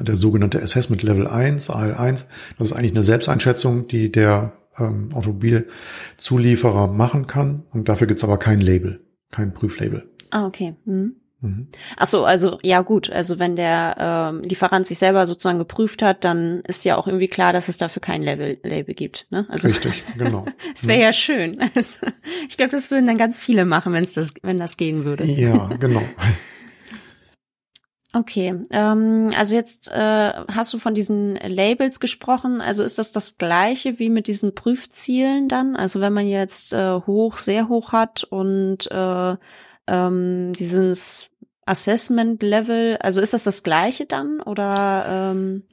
der 0.00 0.16
sogenannte 0.16 0.62
Assessment 0.62 1.02
Level 1.02 1.26
1, 1.26 1.70
AL1. 1.70 2.26
Das 2.58 2.68
ist 2.68 2.72
eigentlich 2.72 2.92
eine 2.92 3.02
Selbsteinschätzung, 3.02 3.88
die 3.88 4.10
der 4.10 4.52
ähm, 4.78 5.10
Automobilzulieferer 5.14 6.88
machen 6.88 7.26
kann. 7.26 7.64
Und 7.72 7.88
dafür 7.88 8.06
gibt's 8.06 8.24
aber 8.24 8.38
kein 8.38 8.60
Label, 8.60 9.00
kein 9.30 9.54
Prüflabel. 9.54 10.10
Ah, 10.30 10.46
okay. 10.46 10.74
Mhm. 10.84 11.16
Mhm. 11.44 11.68
Ach 11.98 12.06
so, 12.06 12.24
also 12.24 12.58
ja 12.62 12.80
gut, 12.80 13.10
also 13.10 13.38
wenn 13.38 13.54
der 13.54 13.96
ähm, 13.98 14.42
Lieferant 14.42 14.86
sich 14.86 14.98
selber 14.98 15.26
sozusagen 15.26 15.58
geprüft 15.58 16.00
hat, 16.00 16.24
dann 16.24 16.62
ist 16.66 16.86
ja 16.86 16.96
auch 16.96 17.06
irgendwie 17.06 17.28
klar, 17.28 17.52
dass 17.52 17.68
es 17.68 17.76
dafür 17.76 18.00
kein 18.00 18.22
Label, 18.22 18.58
Label 18.62 18.94
gibt. 18.94 19.26
Ne? 19.30 19.46
Also, 19.50 19.68
Richtig, 19.68 20.02
genau. 20.16 20.46
Es 20.74 20.86
wäre 20.86 21.00
ja. 21.00 21.06
ja 21.06 21.12
schön. 21.12 21.58
Also, 21.74 21.98
ich 22.48 22.56
glaube, 22.56 22.70
das 22.70 22.90
würden 22.90 23.06
dann 23.06 23.18
ganz 23.18 23.40
viele 23.40 23.64
machen, 23.64 23.92
wenn 23.92 24.04
es 24.04 24.14
das, 24.14 24.32
wenn 24.42 24.56
das 24.56 24.76
gehen 24.76 25.04
würde. 25.04 25.24
Ja, 25.24 25.68
genau. 25.78 26.02
Okay, 28.16 28.54
ähm, 28.70 29.28
also 29.36 29.56
jetzt 29.56 29.90
äh, 29.90 30.32
hast 30.54 30.72
du 30.72 30.78
von 30.78 30.94
diesen 30.94 31.34
Labels 31.34 31.98
gesprochen. 31.98 32.60
Also 32.60 32.84
ist 32.84 32.96
das 32.96 33.10
das 33.10 33.38
gleiche 33.38 33.98
wie 33.98 34.08
mit 34.08 34.28
diesen 34.28 34.54
Prüfzielen 34.54 35.48
dann? 35.48 35.74
Also 35.74 36.00
wenn 36.00 36.12
man 36.12 36.28
jetzt 36.28 36.72
äh, 36.72 36.92
hoch, 36.92 37.38
sehr 37.38 37.68
hoch 37.68 37.90
hat 37.90 38.22
und 38.22 38.88
äh, 38.92 39.36
ähm, 39.88 40.52
dieses 40.52 41.28
Assessment 41.66 42.40
Level, 42.44 42.98
also 42.98 43.20
ist 43.20 43.34
das 43.34 43.42
das 43.42 43.64
gleiche 43.64 44.06
dann 44.06 44.40
oder? 44.40 45.06
Ähm 45.08 45.64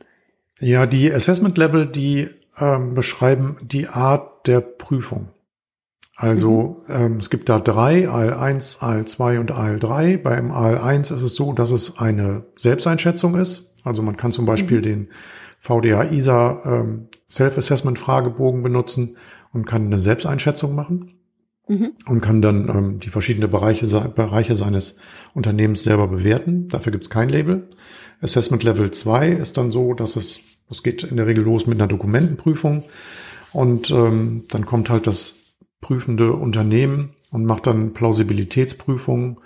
ja, 0.60 0.88
die 0.88 1.14
Assessment 1.14 1.60
Level, 1.60 1.86
die 1.86 2.28
ähm, 2.58 2.96
beschreiben 2.96 3.58
die 3.62 3.88
Art 3.88 4.48
der 4.48 4.62
Prüfung. 4.62 5.30
Also 6.22 6.84
mhm. 6.88 6.94
ähm, 6.94 7.18
es 7.18 7.32
gibt 7.32 7.50
da 7.50 7.60
drei, 7.60 8.08
AL1, 8.08 8.80
AL2 8.80 9.40
und 9.40 9.52
AL3. 9.52 10.18
Beim 10.18 10.52
AL1 10.52 11.14
ist 11.16 11.24
es 11.24 11.36
so, 11.36 11.52
dass 11.52 11.72
es 11.72 11.98
eine 11.98 12.44
Selbsteinschätzung 12.58 13.36
ist. 13.36 13.74
Also 13.84 14.04
man 14.04 14.18
kann 14.18 14.32
zum 14.32 14.46
Beispiel 14.46 14.78
mhm. 14.78 14.84
den 14.84 15.08
VDA 15.58 16.04
ISA 16.12 16.62
ähm, 16.64 17.08
Self-Assessment 17.28 17.98
Fragebogen 17.98 18.62
benutzen 18.62 19.18
und 19.52 19.66
kann 19.66 19.88
eine 19.88 20.00
Selbsteinschätzung 20.00 20.76
machen 20.76 21.14
mhm. 21.68 21.94
und 22.06 22.22
kann 22.22 22.44
dann 22.44 22.70
ähm, 22.70 23.00
die 23.00 23.10
verschiedenen 23.10 23.50
Bereiche, 23.50 23.88
Bereiche 23.88 24.56
seines 24.56 24.98
Unternehmens 25.34 25.82
selber 25.82 26.08
bewerten. 26.08 26.68
Dafür 26.68 26.92
gibt 26.92 27.06
es 27.06 27.10
kein 27.10 27.30
Label. 27.30 27.68
Assessment 28.22 28.62
Level 28.62 28.92
2 28.92 29.30
ist 29.30 29.58
dann 29.58 29.72
so, 29.72 29.96
dass 29.96 30.16
es, 30.18 30.40
es 30.70 30.84
geht 30.84 31.04
in 31.04 31.18
der 31.18 31.26
Regel 31.26 31.44
los 31.44 31.66
mit 31.66 31.80
einer 31.80 31.88
Dokumentenprüfung 31.88 32.84
und 33.54 33.90
ähm, 33.90 34.44
dann 34.50 34.68
kommt 34.68 34.92
halt 34.92 35.08
das 35.08 35.41
prüfende 35.82 36.34
Unternehmen 36.34 37.16
und 37.32 37.46
macht 37.46 37.68
dann 37.68 37.94
Plausibilitätsprüfungen 37.94 39.38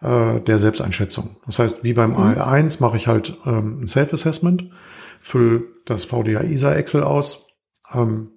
äh, 0.00 0.40
der 0.40 0.58
Selbsteinschätzung. 0.58 1.36
Das 1.46 1.58
heißt, 1.58 1.84
wie 1.84 1.92
beim 1.92 2.12
mhm. 2.12 2.16
AL1 2.16 2.80
mache 2.80 2.96
ich 2.96 3.08
halt 3.08 3.36
ähm, 3.44 3.82
ein 3.82 3.88
Self-Assessment, 3.88 4.70
fülle 5.20 5.64
das 5.84 6.04
VDA 6.04 6.42
ISA 6.42 6.72
Excel 6.74 7.02
aus, 7.02 7.46
ähm, 7.92 8.30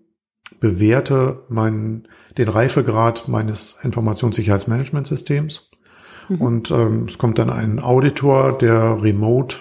bewerte 0.60 1.43
meinen, 1.50 2.07
den 2.38 2.48
Reifegrad 2.48 3.27
meines 3.27 3.77
Informationssicherheitsmanagementsystems. 3.83 5.69
Mhm. 6.29 6.41
Und 6.41 6.72
ähm, 6.72 7.05
es 7.07 7.17
kommt 7.17 7.39
dann 7.39 7.50
ein 7.50 7.79
Auditor, 7.79 8.57
der 8.57 9.01
remote, 9.01 9.57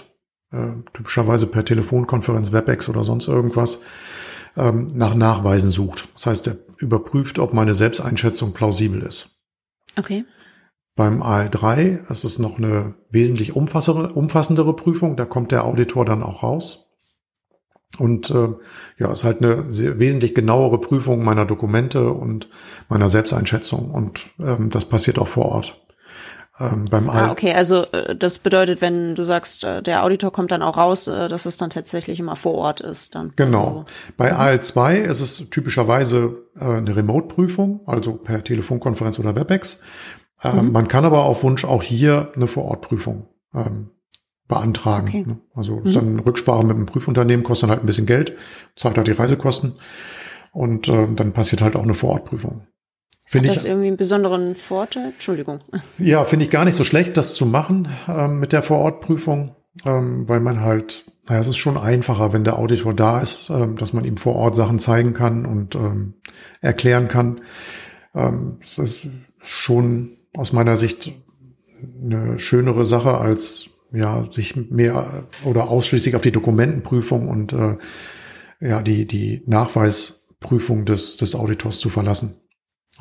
äh, 0.53 0.71
typischerweise 0.93 1.47
per 1.47 1.65
Telefonkonferenz, 1.65 2.53
WebEx 2.53 2.89
oder 2.89 3.05
sonst 3.05 3.29
irgendwas, 3.29 3.81
ähm, 4.57 4.93
nach 4.95 5.15
Nachweisen 5.15 5.71
sucht. 5.71 6.09
Das 6.15 6.27
heißt, 6.27 6.47
er 6.49 6.57
überprüft, 6.83 7.39
ob 7.39 7.55
meine 7.55 7.75
Selbsteinschätzung 7.75 8.53
plausibel 8.53 9.03
ist. 9.03 9.31
Okay. 9.97 10.25
Beim 10.95 11.23
AL3 11.23 12.11
ist 12.11 12.25
es 12.25 12.39
noch 12.39 12.59
eine 12.59 12.95
wesentlich 13.11 13.57
umfassendere 13.57 14.77
Prüfung. 14.77 15.17
Da 15.17 15.25
kommt 15.25 15.51
der 15.51 15.65
Auditor 15.65 16.05
dann 16.05 16.23
auch 16.23 16.43
raus. 16.43 16.91
Und 17.99 18.31
äh, 18.31 18.49
ja, 18.99 19.13
ist 19.13 19.25
halt 19.25 19.43
eine 19.43 19.71
sehr, 19.71 19.99
wesentlich 19.99 20.35
genauere 20.35 20.81
Prüfung 20.81 21.25
meiner 21.25 21.45
Dokumente 21.45 22.11
und 22.11 22.49
meiner 22.89 23.09
Selbsteinschätzung. 23.09 23.91
Und 23.91 24.31
ähm, 24.39 24.71
das 24.71 24.87
passiert 24.87 25.19
auch 25.19 25.29
vor 25.29 25.47
Ort. 25.47 25.82
Ähm, 26.61 26.85
beim 26.91 27.09
ah, 27.09 27.31
okay, 27.31 27.55
also 27.55 27.87
äh, 27.93 28.15
das 28.15 28.39
bedeutet, 28.39 28.83
wenn 28.83 29.15
du 29.15 29.23
sagst, 29.23 29.65
äh, 29.65 29.83
der 29.83 30.05
Auditor 30.05 30.33
kommt 30.33 30.53
dann 30.53 30.63
auch 30.63 30.77
raus, 30.77 31.07
äh, 31.07 31.29
dass 31.29 31.47
es 31.47 31.57
dann 31.57 31.71
tatsächlich 31.71 32.21
immer 32.21 32.37
vor 32.37 32.55
Ort 32.55 32.81
ist. 32.81 33.15
Dann. 33.15 33.33
Genau. 33.37 33.67
Also, 33.67 33.85
Bei 34.19 34.33
mhm. 34.33 34.39
AL2 34.39 34.97
ist 34.97 35.21
es 35.21 35.51
typischerweise 35.51 36.35
eine 36.59 36.95
Remote-Prüfung, 36.95 37.81
also 37.87 38.15
per 38.15 38.45
Telefonkonferenz 38.45 39.19
oder 39.19 39.35
WebEx. 39.35 39.81
Mhm. 40.45 40.73
Man 40.73 40.89
kann 40.89 41.05
aber 41.05 41.25
auf 41.25 41.43
Wunsch 41.43 41.65
auch 41.65 41.83
hier 41.83 42.33
eine 42.35 42.49
Vorortprüfung 42.49 43.29
ähm, 43.55 43.91
beantragen. 44.49 45.09
Okay. 45.09 45.25
Ne? 45.27 45.39
Also 45.55 45.77
mhm. 45.77 45.87
ist 45.87 45.97
dann 45.97 46.19
Rücksprache 46.19 46.67
mit 46.67 46.77
dem 46.77 46.87
Prüfunternehmen, 46.87 47.45
kostet 47.45 47.65
dann 47.65 47.71
halt 47.71 47.85
ein 47.85 47.87
bisschen 47.87 48.07
Geld, 48.07 48.37
zahlt 48.77 48.97
halt 48.97 49.07
die 49.07 49.13
Reisekosten 49.13 49.75
und 50.53 50.89
äh, 50.89 51.07
dann 51.15 51.33
passiert 51.33 51.63
halt 51.63 51.77
auch 51.77 51.85
eine 51.85 51.95
Vorortprüfung. 51.95 52.67
Finde 53.33 53.49
Hat 53.49 53.57
das 53.57 53.65
ich, 53.65 53.71
irgendwie 53.71 53.87
einen 53.87 53.97
besonderen 53.97 54.57
Vorteil? 54.57 55.13
Entschuldigung. 55.13 55.61
Ja, 55.97 56.23
finde 56.27 56.45
ich 56.45 56.51
gar 56.51 56.67
nicht 56.67 56.75
so 56.75 56.85
schlecht, 56.85 57.17
das 57.17 57.35
zu 57.35 57.47
machen 57.47 57.89
ähm, 58.07 58.41
mit 58.41 58.53
der 58.53 58.63
Vorortprüfung, 58.63 59.57
ähm, 59.87 60.29
weil 60.29 60.41
man 60.41 60.61
halt, 60.61 61.05
naja, 61.27 61.41
es 61.41 61.49
ist 61.49 61.57
schon 61.57 61.79
einfacher, 61.79 62.35
wenn 62.35 62.45
der 62.45 62.59
Auditor 62.59 62.93
da 62.93 63.23
ist, 63.23 63.49
ähm, 63.49 63.77
dass 63.77 63.95
man 63.95 64.05
ihm 64.05 64.19
vor 64.19 64.37
Ort 64.37 64.55
Sachen 64.55 64.79
zeigen 64.79 65.15
kann 65.15 65.47
und 65.47 65.75
ähm, 65.77 66.13
erklären 66.61 67.09
kann. 67.09 67.41
Ähm, 68.15 68.59
es 68.61 68.77
ist 68.77 69.07
schon 69.41 70.11
aus 70.37 70.53
meiner 70.53 70.77
Sicht 70.77 71.13
eine 72.05 72.39
schönere 72.39 72.85
Sache 72.85 73.17
als 73.17 73.71
ja, 73.93 74.31
sich 74.31 74.57
mehr 74.71 75.25
oder 75.47 75.71
ausschließlich 75.71 76.17
auf 76.17 76.23
die 76.23 76.33
Dokumentenprüfung 76.33 77.29
und 77.31 77.55
äh, 77.55 77.79
ja, 78.61 78.83
die, 78.83 79.07
die 79.07 79.43
Nachweisprüfung 79.47 80.85
des, 80.85 81.17
des 81.17 81.35
Auditors 81.35 81.79
zu 81.79 81.89
verlassen. 81.89 82.42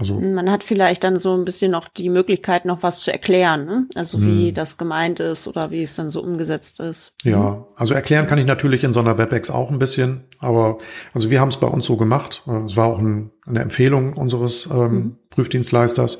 Also 0.01 0.19
man 0.19 0.49
hat 0.49 0.63
vielleicht 0.63 1.03
dann 1.03 1.19
so 1.19 1.37
ein 1.37 1.45
bisschen 1.45 1.71
noch 1.71 1.87
die 1.87 2.09
Möglichkeit, 2.09 2.65
noch 2.65 2.81
was 2.81 3.01
zu 3.01 3.11
erklären, 3.11 3.65
ne? 3.65 3.85
also 3.93 4.19
wie 4.21 4.47
hm. 4.47 4.53
das 4.55 4.79
gemeint 4.79 5.19
ist 5.19 5.47
oder 5.47 5.69
wie 5.69 5.83
es 5.83 5.95
dann 5.95 6.09
so 6.09 6.23
umgesetzt 6.23 6.79
ist. 6.79 7.13
Ja, 7.21 7.51
mhm. 7.51 7.63
also 7.75 7.93
erklären 7.93 8.25
kann 8.25 8.39
ich 8.39 8.47
natürlich 8.47 8.83
in 8.83 8.93
so 8.93 8.99
einer 8.99 9.19
WebEx 9.19 9.51
auch 9.51 9.69
ein 9.69 9.77
bisschen, 9.77 10.23
aber 10.39 10.79
also 11.13 11.29
wir 11.29 11.39
haben 11.39 11.49
es 11.49 11.57
bei 11.57 11.67
uns 11.67 11.85
so 11.85 11.97
gemacht. 11.97 12.41
Es 12.65 12.75
war 12.75 12.87
auch 12.87 12.97
ein, 12.97 13.29
eine 13.45 13.59
Empfehlung 13.59 14.13
unseres 14.13 14.67
ähm, 14.71 14.91
mhm. 14.91 15.17
Prüfdienstleisters. 15.29 16.17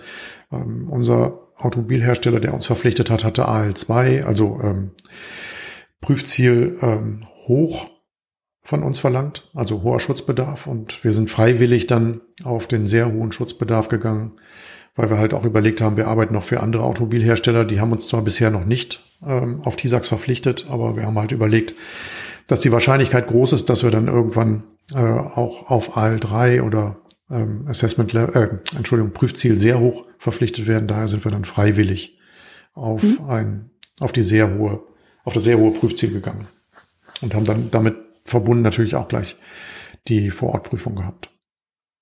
Ähm, 0.52 0.88
unser 0.88 1.40
Automobilhersteller, 1.58 2.40
der 2.40 2.54
uns 2.54 2.68
verpflichtet 2.68 3.10
hat, 3.10 3.24
hatte 3.24 3.48
AL2, 3.48 4.24
also 4.24 4.60
ähm, 4.62 4.92
Prüfziel 6.02 6.78
ähm, 6.82 7.24
hoch 7.48 7.91
von 8.72 8.84
uns 8.84 9.00
verlangt, 9.00 9.50
also 9.54 9.84
hoher 9.84 10.00
Schutzbedarf. 10.00 10.66
Und 10.66 11.04
wir 11.04 11.12
sind 11.12 11.30
freiwillig 11.30 11.88
dann 11.88 12.22
auf 12.46 12.68
den 12.68 12.88
sehr 12.88 13.12
hohen 13.12 13.34
Schutzbedarf 13.34 13.90
gegangen, 13.90 14.32
weil 14.96 15.10
wir 15.10 15.18
halt 15.18 15.34
auch 15.34 15.44
überlegt 15.44 15.82
haben, 15.82 15.98
wir 15.98 16.08
arbeiten 16.08 16.34
noch 16.34 16.46
für 16.46 16.62
andere 16.62 16.84
Automobilhersteller. 16.84 17.66
Die 17.66 17.82
haben 17.82 17.92
uns 17.92 18.08
zwar 18.08 18.22
bisher 18.22 18.50
noch 18.50 18.64
nicht 18.64 19.04
ähm, 19.28 19.60
auf 19.66 19.76
TISAX 19.76 20.08
verpflichtet, 20.08 20.68
aber 20.70 20.96
wir 20.96 21.06
haben 21.06 21.20
halt 21.20 21.34
überlegt, 21.34 21.74
dass 22.48 22.62
die 22.62 22.72
Wahrscheinlichkeit 22.72 23.28
groß 23.28 23.52
ist, 23.52 23.70
dass 23.70 23.84
wir 23.84 23.92
dann 23.92 24.08
irgendwann 24.08 24.64
äh, 24.96 25.00
auch 25.00 25.70
auf 25.70 25.98
AL3 25.98 26.62
oder 26.62 26.96
ähm, 27.30 27.66
Assessment, 27.68 28.14
äh, 28.14 28.48
Entschuldigung, 28.78 29.12
Prüfziel 29.12 29.58
sehr 29.58 29.82
hoch 29.82 30.06
verpflichtet 30.18 30.66
werden. 30.66 30.88
Daher 30.88 31.10
sind 31.10 31.26
wir 31.26 31.32
dann 31.32 31.44
freiwillig 31.44 32.18
auf 32.74 33.04
mhm. 33.04 33.26
ein, 33.28 33.70
auf 34.00 34.14
die 34.14 34.24
sehr 34.24 34.58
hohe, 34.58 34.82
auf 35.26 35.34
das 35.34 35.44
sehr 35.44 35.58
hohe 35.58 35.72
Prüfziel 35.72 36.14
gegangen 36.14 36.48
und 37.20 37.36
haben 37.36 37.44
dann 37.44 37.70
damit 37.70 37.96
verbunden 38.32 38.64
natürlich 38.64 38.96
auch 38.96 39.08
gleich 39.08 39.36
die 40.08 40.32
Vorortprüfung 40.32 40.96
gehabt. 40.96 41.30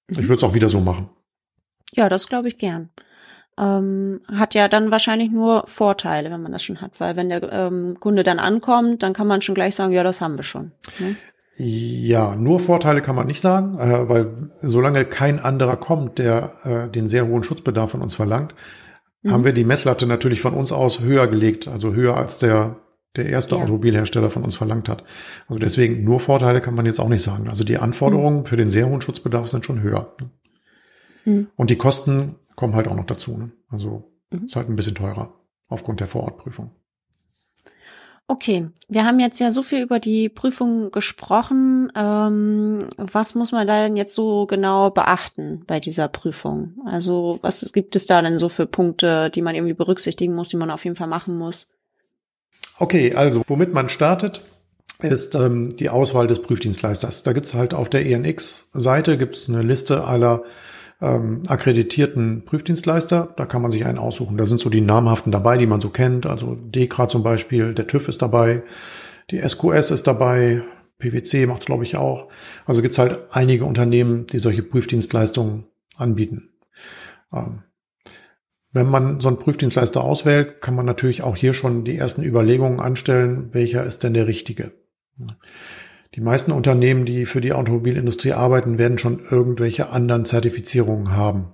Mhm. 0.10 0.20
Ich 0.20 0.28
würde 0.28 0.36
es 0.36 0.44
auch 0.44 0.54
wieder 0.54 0.70
so 0.70 0.80
machen. 0.80 1.10
Ja, 1.94 2.10
das 2.10 2.28
glaube 2.28 2.48
ich 2.48 2.58
gern. 2.58 2.90
Ähm, 3.58 4.22
hat 4.32 4.56
ja 4.56 4.70
dann 4.70 4.92
wahrscheinlich 4.92 5.32
nur 5.32 5.64
Vorteile, 5.68 6.32
wenn 6.32 6.42
man 6.42 6.54
das 6.54 6.64
schon 6.64 6.80
hat, 6.80 7.00
weil 7.02 7.18
wenn 7.18 7.28
der 7.28 7.52
ähm, 7.52 7.98
Kunde 8.00 8.24
dann 8.24 8.40
ankommt, 8.40 9.04
dann 9.04 9.12
kann 9.12 9.28
man 9.28 9.42
schon 9.42 9.56
gleich 9.56 9.76
sagen, 9.76 9.92
ja, 9.92 10.04
das 10.04 10.22
haben 10.22 10.38
wir 10.38 10.44
schon. 10.44 10.72
Ne? 11.00 11.18
Ja, 11.58 12.38
nur 12.38 12.62
Vorteile 12.62 13.02
kann 13.02 13.18
man 13.18 13.28
nicht 13.28 13.42
sagen, 13.42 13.78
äh, 13.80 14.08
weil 14.08 14.50
solange 14.62 15.04
kein 15.04 15.40
anderer 15.40 15.76
kommt, 15.76 16.18
der 16.20 16.54
äh, 16.64 16.90
den 16.90 17.10
sehr 17.10 17.28
hohen 17.28 17.44
Schutzbedarf 17.44 17.92
von 17.92 18.02
uns 18.02 18.14
verlangt, 18.14 18.56
mhm. 19.24 19.32
haben 19.34 19.44
wir 19.44 19.52
die 19.52 19.66
Messlatte 19.66 20.08
natürlich 20.08 20.40
von 20.40 20.54
uns 20.54 20.72
aus 20.72 21.02
höher 21.02 21.28
gelegt, 21.28 21.68
also 21.68 21.94
höher 21.94 22.16
als 22.16 22.38
der 22.38 22.78
der 23.16 23.26
erste 23.28 23.56
ja. 23.56 23.62
Automobilhersteller 23.62 24.30
von 24.30 24.44
uns 24.44 24.56
verlangt 24.56 24.90
hat. 24.90 25.04
Also 25.48 25.60
deswegen 25.60 26.04
nur 26.04 26.20
Vorteile 26.20 26.62
kann 26.62 26.76
man 26.76 26.86
jetzt 26.86 27.00
auch 27.00 27.10
nicht 27.10 27.24
sagen. 27.24 27.50
Also 27.50 27.64
die 27.64 27.78
Anforderungen 27.78 28.40
mhm. 28.40 28.46
für 28.46 28.58
den 28.58 28.70
sehr 28.70 28.88
hohen 28.88 29.02
Schutzbedarf 29.02 29.48
sind 29.48 29.66
schon 29.66 29.82
höher. 29.82 30.16
Mhm. 31.26 31.48
Und 31.56 31.70
die 31.70 31.78
Kosten 31.78 32.36
kommen 32.56 32.76
halt 32.76 32.88
auch 32.88 32.96
noch 32.96 33.06
dazu. 33.06 33.38
Ne? 33.38 33.52
Also 33.70 34.12
mhm. 34.32 34.46
ist 34.46 34.56
halt 34.56 34.70
ein 34.70 34.76
bisschen 34.76 34.96
teurer 34.96 35.34
aufgrund 35.68 36.00
der 36.00 36.08
Vorortprüfung. 36.08 36.72
Okay, 38.32 38.68
wir 38.88 39.06
haben 39.06 39.20
jetzt 39.20 39.40
ja 39.40 39.50
so 39.50 39.64
viel 39.64 39.82
über 39.82 39.98
die 39.98 40.30
Prüfung 40.30 40.92
gesprochen. 40.92 41.92
Ähm, 41.96 42.86
was 42.96 43.34
muss 43.34 43.52
man 43.52 43.66
da 43.66 43.82
denn 43.82 43.98
jetzt 43.98 44.14
so 44.14 44.46
genau 44.46 44.92
beachten 44.92 45.64
bei 45.66 45.80
dieser 45.80 46.08
Prüfung? 46.10 46.76
Also 46.86 47.40
was 47.42 47.74
gibt 47.74 47.96
es 47.96 48.06
da 48.06 48.22
denn 48.22 48.38
so 48.38 48.48
für 48.48 48.68
Punkte, 48.68 49.32
die 49.32 49.42
man 49.42 49.56
irgendwie 49.56 49.74
berücksichtigen 49.74 50.36
muss, 50.36 50.50
die 50.50 50.58
man 50.58 50.70
auf 50.70 50.84
jeden 50.84 50.96
Fall 50.96 51.08
machen 51.08 51.40
muss? 51.40 51.74
Okay, 52.80 53.14
also 53.14 53.44
womit 53.48 53.74
man 53.74 53.90
startet, 53.90 54.42
ist 55.02 55.36
ähm, 55.36 55.70
die 55.70 55.90
Auswahl 55.90 56.28
des 56.28 56.42
Prüfdienstleisters. 56.42 57.24
Da 57.24 57.34
gibt's 57.34 57.54
halt 57.54 57.74
auf 57.74 57.90
der 57.90 58.06
ENX-Seite 58.06 59.18
gibt's 59.18 59.50
eine 59.50 59.62
Liste 59.62 60.06
aller 60.06 60.44
ähm, 61.02 61.44
akkreditierten 61.48 62.44
Prüfdienstleister. 62.44 63.34
Da 63.36 63.46
kann 63.46 63.62
man 63.62 63.72
sich 63.72 63.86
einen 63.86 63.98
aussuchen. 63.98 64.38
Da 64.38 64.46
sind 64.46 64.60
so 64.60 64.70
die 64.70 64.82
namhaften 64.82 65.32
dabei, 65.32 65.58
die 65.58 65.68
man 65.68 65.82
so 65.82 65.90
kennt. 65.90 66.26
Also 66.26 66.56
DEKRA 66.56 67.08
zum 67.08 67.24
Beispiel, 67.24 67.74
der 67.74 67.88
TÜV 67.88 68.10
ist 68.10 68.22
dabei, 68.22 68.64
die 69.32 69.40
SQS 69.40 69.92
ist 69.92 70.08
dabei, 70.08 70.64
PwC 70.98 71.46
macht's 71.46 71.66
glaube 71.66 71.84
ich 71.84 71.96
auch. 71.96 72.28
Also 72.66 72.82
gibt's 72.82 72.98
halt 72.98 73.20
einige 73.32 73.66
Unternehmen, 73.66 74.26
die 74.28 74.40
solche 74.40 74.64
Prüfdienstleistungen 74.64 75.66
anbieten. 75.98 76.50
Ähm, 77.34 77.64
wenn 78.80 78.90
man 78.90 79.20
so 79.20 79.28
einen 79.28 79.40
Prüfdienstleister 79.40 80.02
auswählt, 80.02 80.62
kann 80.62 80.74
man 80.74 80.86
natürlich 80.86 81.22
auch 81.22 81.36
hier 81.36 81.54
schon 81.54 81.84
die 81.84 81.98
ersten 81.98 82.24
Überlegungen 82.24 82.80
anstellen, 82.80 83.50
welcher 83.52 83.84
ist 83.84 84.04
denn 84.04 84.14
der 84.14 84.26
richtige. 84.26 84.72
Die 86.16 86.22
meisten 86.22 86.54
Unternehmen, 86.54 87.06
die 87.06 87.26
für 87.26 87.42
die 87.42 87.52
Automobilindustrie 87.52 88.32
arbeiten, 88.32 88.78
werden 88.78 88.98
schon 88.98 89.20
irgendwelche 89.30 89.90
anderen 89.90 90.24
Zertifizierungen 90.24 91.12
haben. 91.12 91.54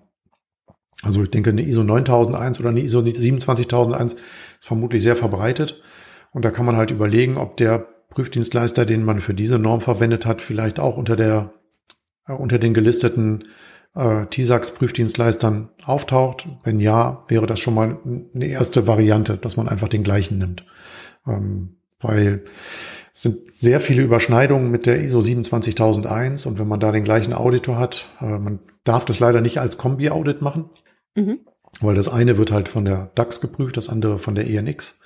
Also 1.01 1.23
ich 1.23 1.31
denke, 1.31 1.49
eine 1.49 1.63
ISO 1.63 1.83
9001 1.83 2.59
oder 2.59 2.69
eine 2.69 2.81
ISO 2.81 3.01
27001 3.01 4.13
ist 4.13 4.21
vermutlich 4.61 5.01
sehr 5.01 5.15
verbreitet. 5.15 5.81
Und 6.31 6.45
da 6.45 6.51
kann 6.51 6.65
man 6.65 6.77
halt 6.77 6.91
überlegen, 6.91 7.37
ob 7.37 7.57
der 7.57 7.79
Prüfdienstleister, 8.09 8.85
den 8.85 9.03
man 9.03 9.19
für 9.19 9.33
diese 9.33 9.57
Norm 9.57 9.81
verwendet 9.81 10.27
hat, 10.27 10.41
vielleicht 10.43 10.79
auch 10.79 10.95
unter 10.95 11.15
der, 11.15 11.53
äh, 12.27 12.33
unter 12.33 12.59
den 12.59 12.75
gelisteten 12.75 13.45
äh, 13.95 14.25
TISAX-Prüfdienstleistern 14.27 15.69
auftaucht. 15.85 16.47
Wenn 16.63 16.79
ja, 16.79 17.23
wäre 17.27 17.47
das 17.47 17.59
schon 17.59 17.73
mal 17.73 17.97
eine 18.33 18.47
erste 18.47 18.87
Variante, 18.87 19.37
dass 19.37 19.57
man 19.57 19.67
einfach 19.67 19.89
den 19.89 20.03
gleichen 20.03 20.37
nimmt. 20.37 20.65
Ähm, 21.25 21.77
weil 21.99 22.43
es 23.13 23.21
sind 23.21 23.53
sehr 23.53 23.79
viele 23.79 24.03
Überschneidungen 24.03 24.69
mit 24.69 24.85
der 24.85 25.01
ISO 25.01 25.21
27001 25.21 26.45
und 26.45 26.59
wenn 26.59 26.67
man 26.67 26.79
da 26.79 26.91
den 26.91 27.05
gleichen 27.05 27.33
Auditor 27.33 27.77
hat, 27.77 28.07
äh, 28.21 28.37
man 28.37 28.59
darf 28.83 29.05
das 29.05 29.19
leider 29.19 29.41
nicht 29.41 29.59
als 29.59 29.77
Kombi-Audit 29.77 30.41
machen, 30.41 30.69
mhm. 31.15 31.39
weil 31.79 31.95
das 31.95 32.09
eine 32.09 32.37
wird 32.37 32.51
halt 32.51 32.67
von 32.67 32.85
der 32.85 33.11
DAX 33.15 33.39
geprüft, 33.39 33.77
das 33.77 33.89
andere 33.89 34.17
von 34.17 34.35
der 34.35 34.47
ENX. 34.47 34.99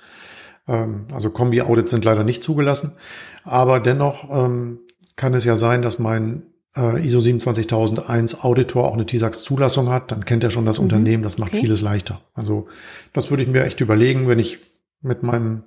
Ähm, 0.66 1.06
also 1.12 1.30
Kombi-Audits 1.30 1.90
sind 1.90 2.04
leider 2.04 2.24
nicht 2.24 2.42
zugelassen, 2.42 2.96
aber 3.44 3.78
dennoch 3.78 4.28
ähm, 4.30 4.80
kann 5.14 5.34
es 5.34 5.44
ja 5.44 5.54
sein, 5.54 5.80
dass 5.80 6.00
mein 6.00 6.42
äh, 6.76 7.04
ISO 7.04 7.20
27001 7.20 8.42
Auditor 8.42 8.88
auch 8.88 8.94
eine 8.94 9.06
TISAX-Zulassung 9.06 9.88
hat, 9.90 10.10
dann 10.12 10.24
kennt 10.24 10.44
er 10.44 10.50
schon 10.50 10.66
das 10.66 10.78
mhm. 10.78 10.84
Unternehmen, 10.84 11.22
das 11.22 11.38
macht 11.38 11.52
okay. 11.52 11.62
vieles 11.62 11.80
leichter. 11.80 12.20
Also 12.34 12.68
das 13.12 13.30
würde 13.30 13.42
ich 13.42 13.48
mir 13.48 13.64
echt 13.64 13.80
überlegen, 13.80 14.28
wenn 14.28 14.38
ich 14.38 14.58
mit 15.02 15.22
meinem 15.22 15.64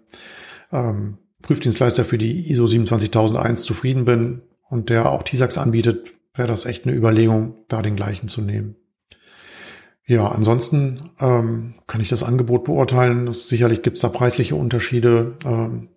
ähm, 0.71 1.17
Prüfdienstleister 1.41 2.05
für 2.05 2.17
die 2.17 2.49
ISO 2.51 2.67
27001 2.67 3.63
zufrieden 3.63 4.05
bin 4.05 4.41
und 4.69 4.89
der 4.89 5.11
auch 5.11 5.23
TISAX 5.23 5.57
anbietet, 5.57 6.11
wäre 6.35 6.47
das 6.47 6.65
echt 6.65 6.87
eine 6.87 6.95
Überlegung, 6.95 7.55
da 7.67 7.81
den 7.81 7.95
gleichen 7.95 8.27
zu 8.27 8.41
nehmen. 8.41 8.75
Ja, 10.05 10.27
ansonsten 10.27 11.11
ähm, 11.19 11.75
kann 11.87 12.01
ich 12.01 12.09
das 12.09 12.23
Angebot 12.23 12.65
beurteilen. 12.65 13.31
Sicherlich 13.33 13.83
gibt 13.83 13.97
es 13.97 14.01
da 14.01 14.09
preisliche 14.09 14.55
Unterschiede. 14.55 15.37
Ähm, 15.45 15.89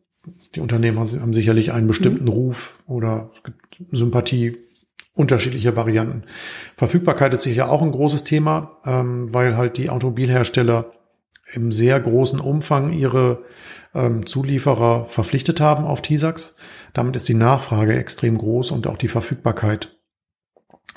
die 0.54 0.60
Unternehmen 0.60 0.98
haben 0.98 1.32
sicherlich 1.32 1.72
einen 1.72 1.86
bestimmten 1.86 2.24
mhm. 2.24 2.30
Ruf 2.30 2.78
oder 2.86 3.30
es 3.34 3.42
gibt 3.42 3.82
Sympathie, 3.90 4.56
unterschiedliche 5.16 5.74
Varianten. 5.76 6.22
Verfügbarkeit 6.76 7.34
ist 7.34 7.42
sicher 7.42 7.70
auch 7.70 7.82
ein 7.82 7.92
großes 7.92 8.24
Thema, 8.24 8.74
ähm, 8.84 9.32
weil 9.34 9.56
halt 9.56 9.78
die 9.78 9.90
Automobilhersteller 9.90 10.92
im 11.52 11.72
sehr 11.72 11.98
großen 11.98 12.38
Umfang 12.38 12.92
ihre 12.92 13.44
ähm, 13.94 14.26
Zulieferer 14.26 15.06
verpflichtet 15.06 15.60
haben 15.60 15.84
auf 15.84 16.02
TISAX. 16.02 16.56
Damit 16.92 17.16
ist 17.16 17.28
die 17.28 17.34
Nachfrage 17.34 17.96
extrem 17.96 18.36
groß 18.36 18.70
und 18.72 18.86
auch 18.86 18.96
die 18.96 19.08
Verfügbarkeit 19.08 19.96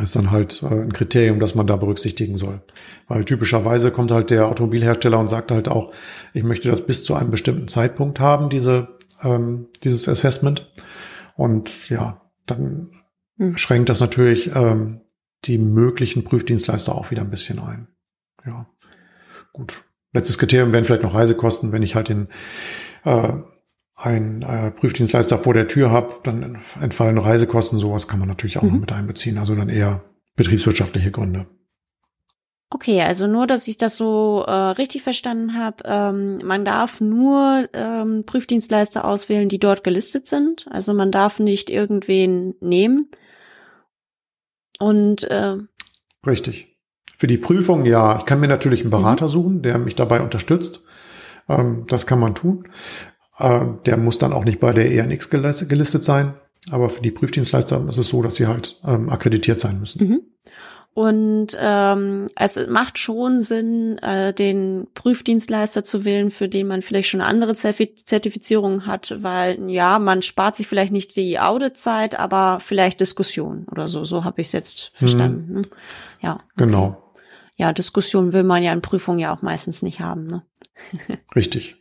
ist 0.01 0.15
dann 0.15 0.31
halt 0.31 0.63
äh, 0.63 0.67
ein 0.67 0.93
Kriterium, 0.93 1.39
das 1.39 1.55
man 1.55 1.67
da 1.67 1.75
berücksichtigen 1.75 2.37
soll. 2.37 2.61
Weil 3.07 3.25
typischerweise 3.25 3.91
kommt 3.91 4.11
halt 4.11 4.29
der 4.29 4.47
Automobilhersteller 4.47 5.19
und 5.19 5.29
sagt 5.29 5.51
halt 5.51 5.67
auch, 5.67 5.91
ich 6.33 6.43
möchte 6.43 6.69
das 6.69 6.85
bis 6.85 7.03
zu 7.03 7.15
einem 7.15 7.31
bestimmten 7.31 7.67
Zeitpunkt 7.67 8.19
haben, 8.19 8.49
diese, 8.49 8.99
ähm, 9.23 9.67
dieses 9.83 10.07
Assessment. 10.07 10.71
Und 11.35 11.89
ja, 11.89 12.21
dann 12.45 12.89
mhm. 13.39 13.57
schränkt 13.57 13.89
das 13.89 13.99
natürlich 13.99 14.55
ähm, 14.55 15.01
die 15.45 15.57
möglichen 15.57 16.23
Prüfdienstleister 16.23 16.93
auch 16.93 17.09
wieder 17.09 17.23
ein 17.23 17.31
bisschen 17.31 17.57
ein. 17.57 17.87
Ja, 18.45 18.67
gut. 19.51 19.81
Letztes 20.13 20.37
Kriterium 20.37 20.71
wären 20.71 20.83
vielleicht 20.83 21.03
noch 21.03 21.15
Reisekosten, 21.15 21.71
wenn 21.71 21.83
ich 21.83 21.95
halt 21.95 22.09
den 22.09 22.27
äh, 23.05 23.33
ein 23.95 24.41
äh, 24.43 24.71
Prüfdienstleister 24.71 25.37
vor 25.37 25.53
der 25.53 25.67
Tür 25.67 25.91
habe, 25.91 26.15
dann 26.23 26.59
entfallen 26.79 27.17
Reisekosten, 27.17 27.79
sowas 27.79 28.07
kann 28.07 28.19
man 28.19 28.29
natürlich 28.29 28.57
auch 28.57 28.61
mhm. 28.61 28.69
noch 28.69 28.79
mit 28.79 28.91
einbeziehen, 28.91 29.37
also 29.37 29.55
dann 29.55 29.69
eher 29.69 30.03
betriebswirtschaftliche 30.35 31.11
Gründe. 31.11 31.47
Okay, 32.71 33.01
also 33.01 33.25
nur, 33.25 33.47
dass 33.47 33.67
ich 33.67 33.77
das 33.77 33.97
so 33.97 34.43
äh, 34.47 34.51
richtig 34.51 35.01
verstanden 35.01 35.57
habe, 35.57 35.83
ähm, 35.85 36.37
man 36.45 36.63
darf 36.63 37.01
nur 37.01 37.67
ähm, 37.73 38.25
Prüfdienstleister 38.25 39.05
auswählen, 39.05 39.49
die 39.49 39.57
dort 39.57 39.83
gelistet 39.83 40.27
sind. 40.27 40.67
Also 40.69 40.93
man 40.93 41.11
darf 41.11 41.39
nicht 41.39 41.71
irgendwen 41.71 42.53
nehmen. 42.61 43.09
Und 44.79 45.25
äh, 45.25 45.57
richtig. 46.25 46.77
Für 47.17 47.27
die 47.27 47.37
Prüfung, 47.37 47.85
ja, 47.85 48.17
ich 48.17 48.25
kann 48.25 48.39
mir 48.39 48.47
natürlich 48.47 48.81
einen 48.81 48.89
Berater 48.89 49.25
mhm. 49.25 49.29
suchen, 49.29 49.61
der 49.61 49.77
mich 49.77 49.95
dabei 49.95 50.21
unterstützt. 50.21 50.81
Ähm, 51.47 51.85
das 51.87 52.07
kann 52.07 52.19
man 52.19 52.33
tun. 52.33 52.67
Äh, 53.37 53.65
der 53.85 53.97
muss 53.97 54.19
dann 54.19 54.33
auch 54.33 54.45
nicht 54.45 54.59
bei 54.59 54.71
der 54.71 54.91
ENX 54.91 55.29
gelistet 55.29 56.03
sein. 56.03 56.33
Aber 56.71 56.89
für 56.89 57.01
die 57.01 57.11
Prüfdienstleister 57.11 57.87
ist 57.89 57.97
es 57.97 58.09
so, 58.09 58.21
dass 58.21 58.35
sie 58.35 58.47
halt 58.47 58.79
ähm, 58.85 59.09
akkreditiert 59.09 59.59
sein 59.59 59.79
müssen. 59.79 60.07
Mhm. 60.07 60.21
Und 60.99 61.57
ähm, 61.57 62.27
es 62.35 62.59
macht 62.67 62.99
schon 62.99 63.39
Sinn, 63.39 63.99
äh, 63.99 64.33
den 64.33 64.85
Prüfdienstleister 64.95 65.85
zu 65.85 66.03
wählen, 66.03 66.29
für 66.29 66.49
den 66.49 66.67
man 66.67 66.81
vielleicht 66.81 67.07
schon 67.07 67.21
andere 67.21 67.53
Zertifizierung 67.53 68.85
hat, 68.85 69.15
weil 69.21 69.69
ja, 69.71 69.97
man 69.97 70.21
spart 70.21 70.57
sich 70.57 70.67
vielleicht 70.67 70.91
nicht 70.91 71.15
die 71.15 71.39
Auditzeit, 71.39 72.19
aber 72.19 72.59
vielleicht 72.59 72.99
Diskussion 72.99 73.65
oder 73.71 73.87
so. 73.87 74.03
So 74.03 74.25
habe 74.25 74.41
ich 74.41 74.47
es 74.47 74.51
jetzt 74.51 74.91
verstanden. 74.93 75.47
Mhm. 75.47 75.53
Ne? 75.53 75.61
Ja. 76.19 76.33
Okay. 76.33 76.43
Genau. 76.57 77.13
Ja, 77.55 77.71
Diskussion 77.71 78.33
will 78.33 78.43
man 78.43 78.61
ja 78.61 78.73
in 78.73 78.81
Prüfungen 78.81 79.19
ja 79.19 79.33
auch 79.33 79.41
meistens 79.41 79.81
nicht 79.81 80.01
haben. 80.01 80.27
Ne? 80.27 80.43
Richtig. 81.33 81.77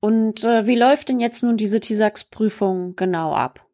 Und 0.00 0.42
äh, 0.42 0.66
wie 0.66 0.74
läuft 0.74 1.10
denn 1.10 1.20
jetzt 1.20 1.44
nun 1.44 1.56
diese 1.56 1.78
TISAX-Prüfung 1.78 2.96
genau 2.96 3.34
ab? 3.34 3.64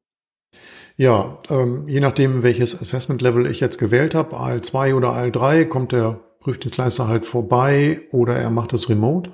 Ja, 0.97 1.39
ähm, 1.49 1.89
je 1.89 2.01
nachdem, 2.01 2.43
welches 2.43 2.81
Assessment-Level 2.81 3.47
ich 3.47 3.61
jetzt 3.61 3.79
gewählt 3.79 4.15
habe, 4.15 4.37
AL2 4.37 4.95
oder 4.95 5.11
AL3, 5.11 5.67
kommt 5.67 5.93
der 5.93 6.21
Prüfdienstleister 6.41 7.09
halt 7.09 7.25
vorbei 7.25 8.03
oder 8.13 8.37
er 8.37 8.51
macht 8.51 8.73
es 8.75 8.89
remote 8.89 9.33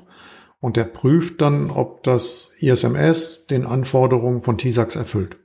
und 0.61 0.77
der 0.77 0.85
prüft 0.85 1.41
dann, 1.41 1.71
ob 1.71 2.03
das 2.03 2.51
ISMS 2.61 3.47
den 3.47 3.67
Anforderungen 3.67 4.43
von 4.43 4.57
TISAX 4.57 4.97
erfüllt. 4.97 5.39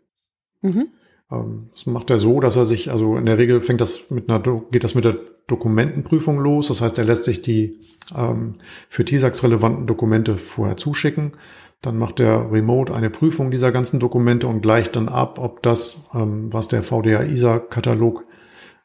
Mhm. 0.62 0.88
Ähm, 1.32 1.70
das 1.72 1.86
macht 1.86 2.10
er 2.10 2.20
so, 2.20 2.40
dass 2.40 2.56
er 2.56 2.66
sich, 2.66 2.92
also 2.92 3.18
in 3.18 3.26
der 3.26 3.38
Regel 3.38 3.62
fängt 3.62 3.82
das 3.82 4.10
mit 4.10 4.30
einer, 4.30 4.42
geht 4.72 4.84
das 4.84 4.96
mit 4.96 5.06
der 5.06 5.18
Dokumentenprüfung 5.48 6.40
los. 6.40 6.68
Das 6.68 6.82
heißt, 6.82 6.98
er 6.98 7.06
lässt 7.06 7.24
sich 7.24 7.42
die 7.42 7.80
ähm, 8.16 8.56
für 8.90 9.06
TISAX 9.06 9.44
relevanten 9.44 9.88
Dokumente 9.88 10.38
vorher 10.38 10.78
zuschicken. 10.78 11.34
Dann 11.82 11.98
macht 11.98 12.20
er 12.20 12.52
remote 12.52 12.94
eine 12.94 13.10
Prüfung 13.10 13.52
dieser 13.52 13.72
ganzen 13.72 14.00
Dokumente 14.00 14.48
und 14.48 14.62
gleicht 14.62 14.96
dann 14.96 15.10
ab, 15.10 15.38
ob 15.40 15.62
das, 15.62 16.10
ähm, 16.14 16.52
was 16.52 16.68
der 16.68 16.84
VDA-ISA-Katalog 16.84 18.26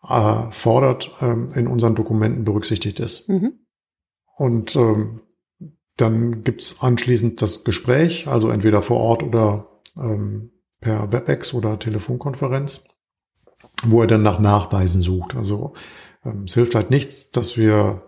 äh, 0.08 0.50
fordert, 0.50 1.10
ähm, 1.20 1.48
in 1.54 1.66
unseren 1.66 1.94
Dokumenten 1.94 2.44
berücksichtigt 2.44 3.00
ist. 3.00 3.28
Mhm. 3.28 3.60
Und 4.36 4.76
ähm, 4.76 5.20
dann 5.96 6.44
gibt's 6.44 6.80
anschließend 6.80 7.42
das 7.42 7.64
Gespräch, 7.64 8.26
also 8.26 8.48
entweder 8.48 8.80
vor 8.80 8.98
Ort 9.00 9.22
oder 9.22 9.80
ähm, 9.96 10.50
per 10.80 11.12
WebEx 11.12 11.54
oder 11.54 11.78
Telefonkonferenz, 11.78 12.84
wo 13.84 14.00
er 14.00 14.06
dann 14.06 14.22
nach 14.22 14.38
Nachweisen 14.38 15.02
sucht. 15.02 15.36
Also 15.36 15.74
ähm, 16.24 16.44
es 16.46 16.54
hilft 16.54 16.74
halt 16.74 16.90
nichts, 16.90 17.30
dass 17.30 17.56
wir 17.56 18.02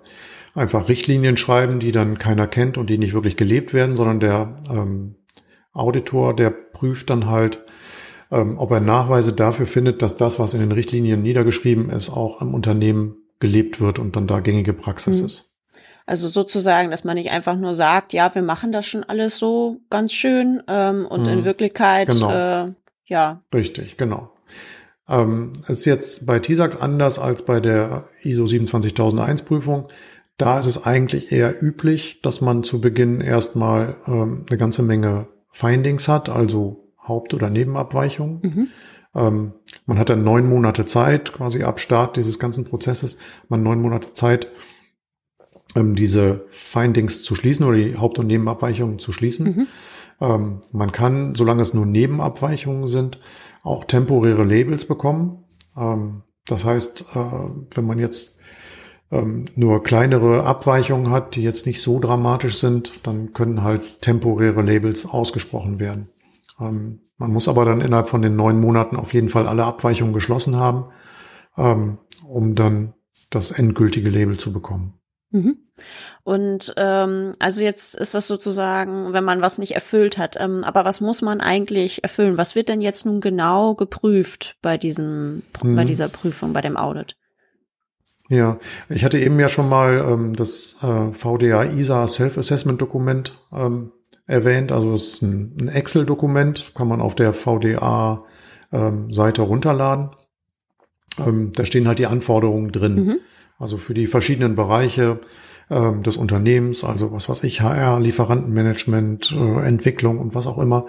einfach 0.55 0.89
Richtlinien 0.89 1.37
schreiben, 1.37 1.81
die 1.81 1.93
dann 1.93 2.19
keiner 2.19 2.47
kennt 2.47 2.79
und 2.79 2.91
die 2.91 2.99
nicht 2.99 3.15
wirklich 3.15 3.37
gelebt 3.37 3.73
werden, 3.73 3.97
sondern 3.97 4.21
der 4.21 4.57
ähm, 4.71 5.17
Auditor, 5.73 6.37
der 6.37 6.51
prüft 6.51 7.11
dann 7.11 7.27
halt, 7.27 7.65
ähm, 8.31 8.59
ob 8.59 8.71
er 8.71 8.81
Nachweise 8.81 9.33
dafür 9.33 9.67
findet, 9.67 10.03
dass 10.03 10.17
das, 10.17 10.39
was 10.39 10.55
in 10.55 10.61
den 10.61 10.73
Richtlinien 10.73 11.23
niedergeschrieben 11.23 11.91
ist, 11.91 12.11
auch 12.11 12.43
im 12.43 12.55
Unternehmen 12.55 13.17
gelebt 13.41 13.81
wird 13.81 13.99
und 13.99 14.17
dann 14.17 14.27
da 14.27 14.41
gängige 14.41 14.73
Praxis 14.73 15.21
mhm. 15.21 15.27
ist. 15.27 15.52
Also 16.07 16.29
sozusagen, 16.29 16.91
dass 16.91 17.05
man 17.05 17.15
nicht 17.15 17.31
einfach 17.31 17.57
nur 17.57 17.75
sagt, 17.75 18.13
ja, 18.13 18.35
wir 18.35 18.43
machen 18.43 18.73
das 18.73 18.87
schon 18.87 19.05
alles 19.05 19.39
so 19.39 19.81
ganz 19.91 20.13
schön 20.13 20.63
ähm, 20.69 21.07
und 21.07 21.23
mhm. 21.27 21.33
in 21.33 21.45
Wirklichkeit, 21.45 22.09
genau. 22.09 22.31
äh, 22.31 22.73
ja. 23.05 23.43
Richtig, 23.55 23.97
genau. 23.97 24.31
Ähm, 25.09 25.53
ist 25.69 25.85
jetzt 25.85 26.27
bei 26.27 26.39
TISAX 26.39 26.81
anders 26.81 27.19
als 27.19 27.45
bei 27.45 27.61
der 27.61 28.09
ISO 28.23 28.47
27001 28.47 29.43
Prüfung. 29.43 29.89
Da 30.39 30.59
ist 30.59 30.67
es 30.67 30.85
eigentlich 30.85 31.31
eher 31.31 31.63
üblich, 31.63 32.21
dass 32.23 32.41
man 32.41 32.63
zu 32.63 32.81
Beginn 32.81 33.21
erstmal 33.21 33.97
ähm, 34.07 34.47
eine 34.49 34.59
ganze 34.59 34.83
Menge 34.83 35.29
Findings 35.51 36.09
hat, 36.09 36.29
also 36.29 36.89
Haupt- 37.07 37.35
oder 37.35 37.51
Nebenabweichungen. 37.51 38.41
Mhm. 38.43 38.69
Ähm, 39.15 39.53
man 39.87 39.99
hat 39.99 40.09
dann 40.09 40.25
neun 40.25 40.49
Monate 40.49 40.87
Zeit, 40.87 41.33
quasi 41.33 41.63
ab 41.63 41.81
Start 41.81 42.17
dieses 42.17 42.39
ganzen 42.39 42.65
Prozesses, 42.65 43.19
man 43.49 43.63
neun 43.63 43.81
Monate 43.81 44.15
Zeit, 44.15 44.49
ähm, 45.75 45.95
diese 45.95 46.45
Findings 46.49 47.23
zu 47.23 47.35
schließen 47.35 47.67
oder 47.67 47.77
die 47.77 47.97
Haupt- 47.97 48.19
und 48.19 48.27
Nebenabweichungen 48.27 48.99
zu 48.99 49.13
schließen. 49.13 49.47
Mhm. 49.47 49.67
Ähm, 50.21 50.61
man 50.73 50.93
kann, 50.93 51.35
solange 51.35 51.63
es 51.63 51.75
nur 51.75 51.87
Nebenabweichungen 51.87 52.89
sind, 52.89 53.19
auch 53.63 53.85
temporäre 53.85 54.45
Labels 54.45 54.85
bekommen. 54.85 55.45
Ähm, 55.77 56.23
das 56.47 56.65
heißt, 56.65 57.07
äh, 57.15 57.19
wenn 57.75 57.87
man 57.87 57.99
jetzt 57.99 58.41
ähm, 59.11 59.45
nur 59.57 59.83
kleinere 59.83 60.45
Abweichungen 60.45 61.11
hat, 61.11 61.37
die 61.37 61.43
jetzt 61.43 61.67
nicht 61.67 61.81
so 61.81 61.99
dramatisch 61.99 62.59
sind, 62.59 63.07
dann 63.07 63.33
können 63.33 63.63
halt 63.63 64.01
temporäre 64.01 64.63
Labels 64.63 65.07
ausgesprochen 65.07 65.79
werden. 65.79 66.09
Ähm, 66.59 67.01
man 67.19 67.33
muss 67.33 67.49
aber 67.49 67.65
dann 67.65 67.81
innerhalb 67.81 68.09
von 68.09 68.23
den 68.23 68.37
neun 68.37 68.61
Monaten 68.61 68.97
auf 68.97 69.15
jeden 69.15 69.29
Fall 69.29 69.47
alle 69.47 69.65
Abweichungen 69.65 70.13
geschlossen 70.15 70.57
haben, 70.57 70.87
ähm, 71.57 71.99
um 72.27 72.55
dann 72.55 72.95
das 73.31 73.51
endgültige 73.51 74.11
Label 74.11 74.39
zu 74.39 74.53
bekommen. 74.53 74.95
Mhm. 75.33 75.57
Und 76.25 76.75
ähm, 76.77 77.33
also 77.39 77.63
jetzt 77.63 77.95
ist 77.97 78.15
das 78.15 78.29
sozusagen, 78.29 79.13
wenn 79.13 79.25
man 79.25 79.41
was 79.41 79.59
nicht 79.59 79.75
erfüllt 79.75 80.19
hat. 80.19 80.37
Ähm, 80.39 80.63
aber 80.63 80.85
was 80.85 81.01
muss 81.01 81.23
man 81.23 81.41
eigentlich 81.41 82.05
erfüllen? 82.05 82.39
Was 82.39 82.55
wird 82.55 82.69
denn 82.69 82.81
jetzt 82.81 83.05
nun 83.07 83.21
genau 83.21 83.75
geprüft 83.75 84.57
bei 84.63 84.79
diesem, 84.79 85.43
mhm. 85.63 85.77
bei 85.77 85.85
dieser 85.85 86.09
Prüfung, 86.09 86.53
bei 86.53 86.61
dem 86.61 86.77
Audit? 86.77 87.17
Ja, 88.29 88.59
ich 88.89 89.05
hatte 89.05 89.19
eben 89.19 89.39
ja 89.41 89.49
schon 89.49 89.69
mal 89.69 89.99
ähm, 90.09 90.37
das 90.37 90.77
äh, 90.83 91.13
VDA 91.13 91.65
ISA 91.65 92.07
Self-Assessment-Dokument 92.07 93.39
ähm, 93.53 93.93
erwähnt. 94.27 94.71
Also 94.73 94.95
es 94.95 95.15
ist 95.15 95.23
ein, 95.23 95.57
ein 95.61 95.69
Excel-Dokument, 95.69 96.73
kann 96.75 96.89
man 96.89 97.01
auf 97.01 97.15
der 97.15 97.33
VDA-Seite 97.33 98.23
ähm, 99.43 99.49
runterladen. 99.49 100.11
Ähm, 101.19 101.53
da 101.55 101.65
stehen 101.65 101.89
halt 101.89 101.99
die 101.99 102.07
Anforderungen 102.07 102.73
drin. 102.73 102.95
Mhm. 102.95 103.19
Also 103.63 103.79
für 103.79 103.95
die 103.95 104.07
verschiedenen 104.07 104.57
Bereiche 104.57 105.21
ähm, 105.71 106.03
des 106.03 106.17
Unternehmens, 106.17 106.85
also 106.85 107.13
was 107.13 107.29
weiß 107.29 107.45
ich, 107.45 107.61
HR, 107.61 108.01
Lieferantenmanagement, 108.01 109.33
äh, 109.33 109.67
Entwicklung 109.67 110.19
und 110.19 110.35
was 110.35 110.47
auch 110.47 110.59
immer, 110.59 110.87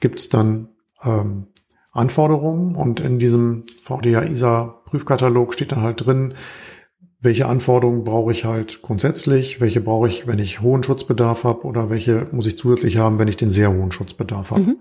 gibt's 0.00 0.28
dann 0.28 0.70
ähm, 1.04 1.46
Anforderungen 1.92 2.74
und 2.74 3.00
in 3.00 3.18
diesem 3.18 3.64
VDA 3.82 4.24
ISA 4.24 4.82
Prüfkatalog 4.84 5.54
steht 5.54 5.72
dann 5.72 5.82
halt 5.82 6.04
drin, 6.04 6.34
welche 7.20 7.46
Anforderungen 7.46 8.04
brauche 8.04 8.32
ich 8.32 8.44
halt 8.44 8.82
grundsätzlich, 8.82 9.60
welche 9.60 9.80
brauche 9.80 10.08
ich, 10.08 10.26
wenn 10.26 10.38
ich 10.38 10.60
hohen 10.60 10.82
Schutzbedarf 10.82 11.44
habe 11.44 11.62
oder 11.64 11.90
welche 11.90 12.26
muss 12.30 12.46
ich 12.46 12.58
zusätzlich 12.58 12.98
haben, 12.98 13.18
wenn 13.18 13.28
ich 13.28 13.36
den 13.36 13.50
sehr 13.50 13.72
hohen 13.72 13.90
Schutzbedarf 13.90 14.50
habe. 14.50 14.60
Mhm. 14.62 14.76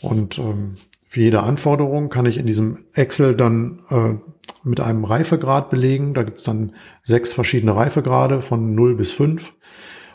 Und 0.00 0.38
ähm, 0.38 0.74
für 1.06 1.20
jede 1.20 1.42
Anforderung 1.42 2.08
kann 2.08 2.26
ich 2.26 2.38
in 2.38 2.46
diesem 2.46 2.84
Excel 2.94 3.36
dann 3.36 3.82
äh, 3.90 4.14
mit 4.64 4.80
einem 4.80 5.04
Reifegrad 5.04 5.70
belegen. 5.70 6.14
Da 6.14 6.22
gibt 6.22 6.38
es 6.38 6.44
dann 6.44 6.74
sechs 7.02 7.32
verschiedene 7.32 7.74
Reifegrade 7.74 8.42
von 8.42 8.74
0 8.74 8.96
bis 8.96 9.12
5 9.12 9.52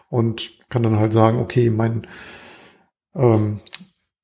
und 0.09 0.51
kann 0.69 0.83
dann 0.83 0.99
halt 0.99 1.13
sagen, 1.13 1.39
okay, 1.39 1.69
mein 1.69 2.07
ähm, 3.15 3.59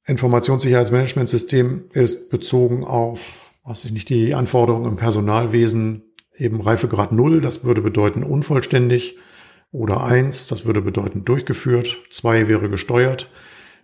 Informationssicherheitsmanagementsystem 0.06 1.86
ist 1.94 2.30
bezogen 2.30 2.84
auf, 2.84 3.42
was 3.63 3.86
ich 3.86 3.92
nicht, 3.92 4.10
die 4.10 4.36
Anforderungen 4.36 4.89
im 4.89 4.96
Personalwesen 4.98 6.04
eben 6.36 6.62
Reifegrad 6.62 7.12
0, 7.12 7.42
das 7.42 7.63
würde 7.63 7.82
bedeuten 7.82 8.24
unvollständig. 8.24 9.18
Oder 9.72 10.04
1, 10.04 10.50
das 10.50 10.66
würde 10.66 10.82
bedeuten 10.82 11.26
durchgeführt, 11.26 11.98
2 12.12 12.48
wäre 12.48 12.70
gesteuert, 12.70 13.32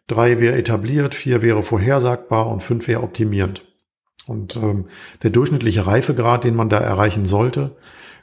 drei 0.10 0.40
wäre 0.40 0.56
etabliert, 0.56 1.16
vier 1.16 1.42
wäre 1.42 1.64
vorhersagbar. 1.64 2.48
Und 2.48 2.62
fünf 2.62 2.88
wäre 2.88 3.02
optimierend. 3.02 3.64
Und 4.28 4.56
ähm, 4.58 4.86
der 5.24 5.32
durchschnittliche 5.32 5.88
Reifegrad, 5.88 6.44
den 6.44 6.56
man 6.56 6.70
da 6.70 6.78
erreichen 6.78 7.26
sollte, 7.26 7.78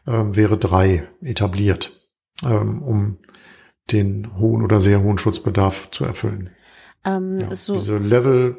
ähm, 0.06 0.36
wäre 0.36 0.56
drei 0.56 1.08
etabliert, 1.20 2.00
ähm, 2.44 2.82
um 2.82 3.18
den 3.90 4.38
hohen 4.38 4.62
oder 4.62 4.80
sehr 4.80 5.02
hohen 5.02 5.18
Schutzbedarf 5.18 5.90
zu 5.90 6.04
erfüllen. 6.04 6.50
Ähm, 7.04 7.40
ja, 7.40 7.54
so 7.54 7.74
diese 7.74 7.98
Level, 7.98 8.56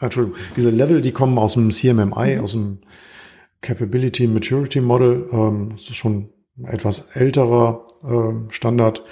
Entschuldigung, 0.00 0.38
diese 0.56 0.70
Level, 0.70 1.00
die 1.00 1.12
kommen 1.12 1.38
aus 1.38 1.54
dem 1.54 1.70
CMMI, 1.70 2.36
mhm. 2.36 2.40
aus 2.42 2.52
dem 2.52 2.78
Capability 3.62 4.26
Maturity 4.26 4.80
Model. 4.80 5.28
Ähm, 5.32 5.70
das 5.72 5.88
ist 5.88 5.96
schon 5.96 6.30
ein 6.58 6.64
etwas 6.66 7.10
älterer 7.16 7.86
ähm, 8.04 8.48
Standard, 8.50 9.02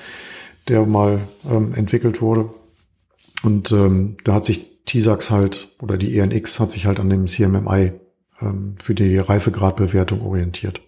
der 0.69 0.87
mal 0.87 1.21
ähm, 1.51 1.75
entwickelt 1.75 2.21
wurde. 2.21 2.51
Und 3.43 3.73
ähm, 3.73 4.17
da 4.25 4.35
hat 4.35 4.45
sich 4.45 4.74
TISAX 4.87 5.31
halt 5.31 5.69
oder 5.81 5.97
die 5.97 6.19
ENX 6.19 6.61
hat 6.61 6.71
sich 6.71 6.87
halt 6.87 7.01
an 7.01 7.11
dem 7.11 7.27
CMMI 7.27 7.93
ähm, 8.41 8.75
für 8.79 8.95
die 8.95 9.17
Reifegradbewertung 9.19 10.23
orientiert. 10.23 10.81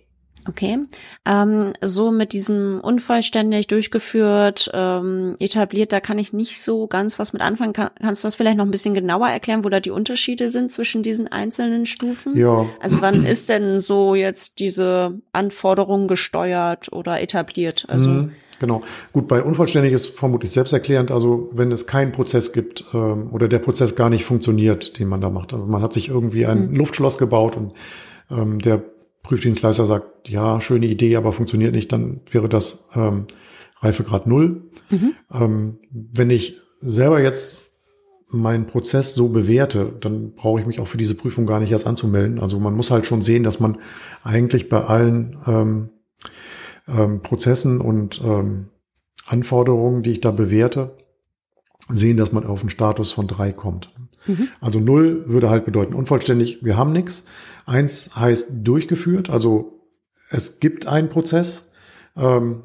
Okay. 0.48 0.78
Ähm, 1.24 1.72
so 1.80 2.11
mit 2.12 2.32
diesem 2.32 2.80
unvollständig 2.80 3.66
durchgeführt, 3.66 4.70
ähm, 4.72 5.35
etabliert, 5.40 5.92
da 5.92 6.00
kann 6.00 6.18
ich 6.18 6.32
nicht 6.32 6.61
so 6.61 6.87
ganz 6.87 7.18
was 7.18 7.32
mit 7.32 7.42
anfangen. 7.42 7.72
Kann, 7.72 7.90
kannst 8.00 8.22
du 8.22 8.26
das 8.26 8.37
vielleicht 8.37 8.56
noch 8.56 8.64
ein 8.64 8.70
bisschen 8.70 8.94
genauer 8.94 9.28
erklären, 9.28 9.64
wo 9.64 9.68
da 9.68 9.80
die 9.80 9.90
Unterschiede 9.90 10.48
sind 10.48 10.70
zwischen 10.70 11.02
diesen 11.02 11.28
einzelnen 11.28 11.87
Stufen? 11.87 12.37
Ja. 12.37 12.66
Also 12.80 13.00
wann 13.00 13.26
ist 13.26 13.48
denn 13.48 13.80
so 13.80 14.14
jetzt 14.14 14.61
diese 14.61 15.20
Anforderung 15.32 16.06
gesteuert 16.06 16.92
oder 16.92 17.20
etabliert? 17.20 17.87
Also 17.88 18.11
mhm. 18.11 18.32
Genau. 18.58 18.82
Gut, 19.12 19.28
bei 19.28 19.42
unvollständig 19.42 19.92
ist 19.92 20.08
vermutlich 20.08 20.52
selbsterklärend. 20.52 21.10
Also 21.10 21.50
wenn 21.52 21.72
es 21.72 21.86
keinen 21.86 22.12
Prozess 22.12 22.52
gibt 22.52 22.84
ähm, 22.94 23.28
oder 23.32 23.48
der 23.48 23.58
Prozess 23.58 23.96
gar 23.96 24.10
nicht 24.10 24.24
funktioniert, 24.24 24.98
den 24.98 25.08
man 25.08 25.20
da 25.20 25.30
macht. 25.30 25.52
Also 25.52 25.66
man 25.66 25.82
hat 25.82 25.92
sich 25.92 26.08
irgendwie 26.08 26.46
ein 26.46 26.70
mhm. 26.70 26.76
Luftschloss 26.76 27.18
gebaut 27.18 27.56
und 27.56 27.72
ähm, 28.30 28.58
der 28.60 28.82
Prüfdienstleister 29.22 29.84
sagt, 29.84 30.28
ja, 30.28 30.60
schöne 30.60 30.86
Idee, 30.86 31.16
aber 31.16 31.32
funktioniert 31.32 31.74
nicht, 31.74 31.92
dann 31.92 32.20
wäre 32.30 32.48
das 32.48 32.86
ähm, 32.94 33.26
Reifegrad 33.80 34.26
null. 34.26 34.62
Mhm. 34.88 35.14
Ähm, 35.32 35.78
wenn 35.90 36.30
ich 36.30 36.58
selber 36.80 37.20
jetzt 37.20 37.60
meinen 38.28 38.66
Prozess 38.66 39.14
so 39.14 39.28
bewerte, 39.28 39.92
dann 40.00 40.32
brauche 40.32 40.60
ich 40.60 40.66
mich 40.66 40.80
auch 40.80 40.88
für 40.88 40.98
diese 40.98 41.14
Prüfung 41.14 41.46
gar 41.46 41.60
nicht 41.60 41.70
erst 41.70 41.86
anzumelden. 41.86 42.40
Also 42.40 42.58
man 42.58 42.74
muss 42.74 42.90
halt 42.90 43.06
schon 43.06 43.22
sehen, 43.22 43.42
dass 43.42 43.60
man 43.60 43.78
eigentlich 44.24 44.68
bei 44.68 44.84
allen 44.84 45.36
ähm, 45.46 45.90
ähm, 46.88 47.20
Prozessen 47.22 47.81
und 47.81 48.20
ähm, 48.25 48.68
Anforderungen, 49.27 50.03
die 50.03 50.12
ich 50.12 50.20
da 50.20 50.31
bewerte, 50.31 50.96
sehen, 51.88 52.16
dass 52.16 52.33
man 52.33 52.44
auf 52.44 52.61
einen 52.61 52.70
Status 52.70 53.12
von 53.12 53.27
drei 53.27 53.53
kommt. 53.53 53.92
Mhm. 54.27 54.49
Also 54.61 54.81
null 54.81 55.25
würde 55.27 55.51
halt 55.51 55.64
bedeuten 55.64 55.94
unvollständig, 55.94 56.64
wir 56.64 56.77
haben 56.77 56.92
nichts. 56.92 57.25
Eins 57.64 58.16
heißt 58.16 58.49
durchgeführt, 58.62 59.31
also 59.31 59.81
es 60.31 60.61
gibt 60.61 60.87
einen 60.87 61.09
Prozess. 61.09 61.72
Ähm, 62.16 62.62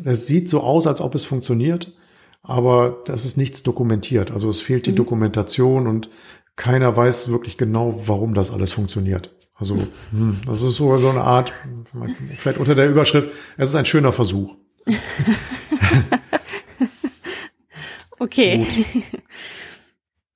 es 0.04 0.26
sieht 0.26 0.48
so 0.48 0.60
aus, 0.60 0.86
als 0.86 1.00
ob 1.00 1.14
es 1.14 1.24
funktioniert, 1.24 1.94
aber 2.42 3.02
das 3.04 3.24
ist 3.24 3.36
nichts 3.36 3.62
dokumentiert. 3.62 4.30
Also 4.30 4.48
es 4.50 4.60
fehlt 4.60 4.86
die 4.86 4.92
mhm. 4.92 4.96
Dokumentation 4.96 5.86
und 5.86 6.08
keiner 6.56 6.96
weiß 6.96 7.28
wirklich 7.28 7.56
genau, 7.56 8.02
warum 8.06 8.34
das 8.34 8.50
alles 8.50 8.72
funktioniert. 8.72 9.30
Also 9.58 9.76
hm, 9.76 10.40
das 10.46 10.62
ist 10.62 10.76
so, 10.76 10.96
so 10.98 11.10
eine 11.10 11.22
Art, 11.22 11.52
vielleicht 12.36 12.58
unter 12.58 12.74
der 12.74 12.88
Überschrift, 12.88 13.28
es 13.56 13.70
ist 13.70 13.76
ein 13.76 13.84
schöner 13.84 14.12
Versuch. 14.12 14.54
okay. 18.18 18.58
Gut. 18.58 19.02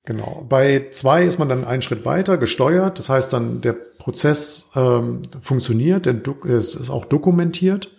Genau. 0.05 0.45
Bei 0.49 0.89
zwei 0.91 1.23
ist 1.23 1.39
man 1.39 1.47
dann 1.47 1.63
einen 1.63 1.81
Schritt 1.81 2.03
weiter 2.03 2.37
gesteuert. 2.37 2.99
Das 2.99 3.07
heißt 3.07 3.31
dann, 3.31 3.61
der 3.61 3.73
Prozess 3.73 4.69
ähm, 4.75 5.21
funktioniert, 5.41 6.07
es 6.07 6.75
ist 6.75 6.89
auch 6.89 7.05
dokumentiert. 7.05 7.89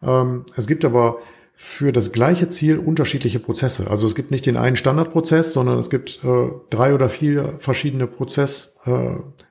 Ähm, 0.00 0.44
es 0.56 0.68
gibt 0.68 0.84
aber 0.84 1.18
für 1.54 1.92
das 1.92 2.12
gleiche 2.12 2.48
Ziel 2.48 2.78
unterschiedliche 2.78 3.40
Prozesse. 3.40 3.90
Also 3.90 4.06
es 4.06 4.14
gibt 4.14 4.30
nicht 4.30 4.46
den 4.46 4.56
einen 4.56 4.76
Standardprozess, 4.76 5.52
sondern 5.52 5.78
es 5.78 5.90
gibt 5.90 6.20
äh, 6.24 6.48
drei 6.70 6.94
oder 6.94 7.08
vier 7.08 7.56
verschiedene 7.58 8.06
Prozessvarianten, 8.06 9.32
äh, 9.32 9.49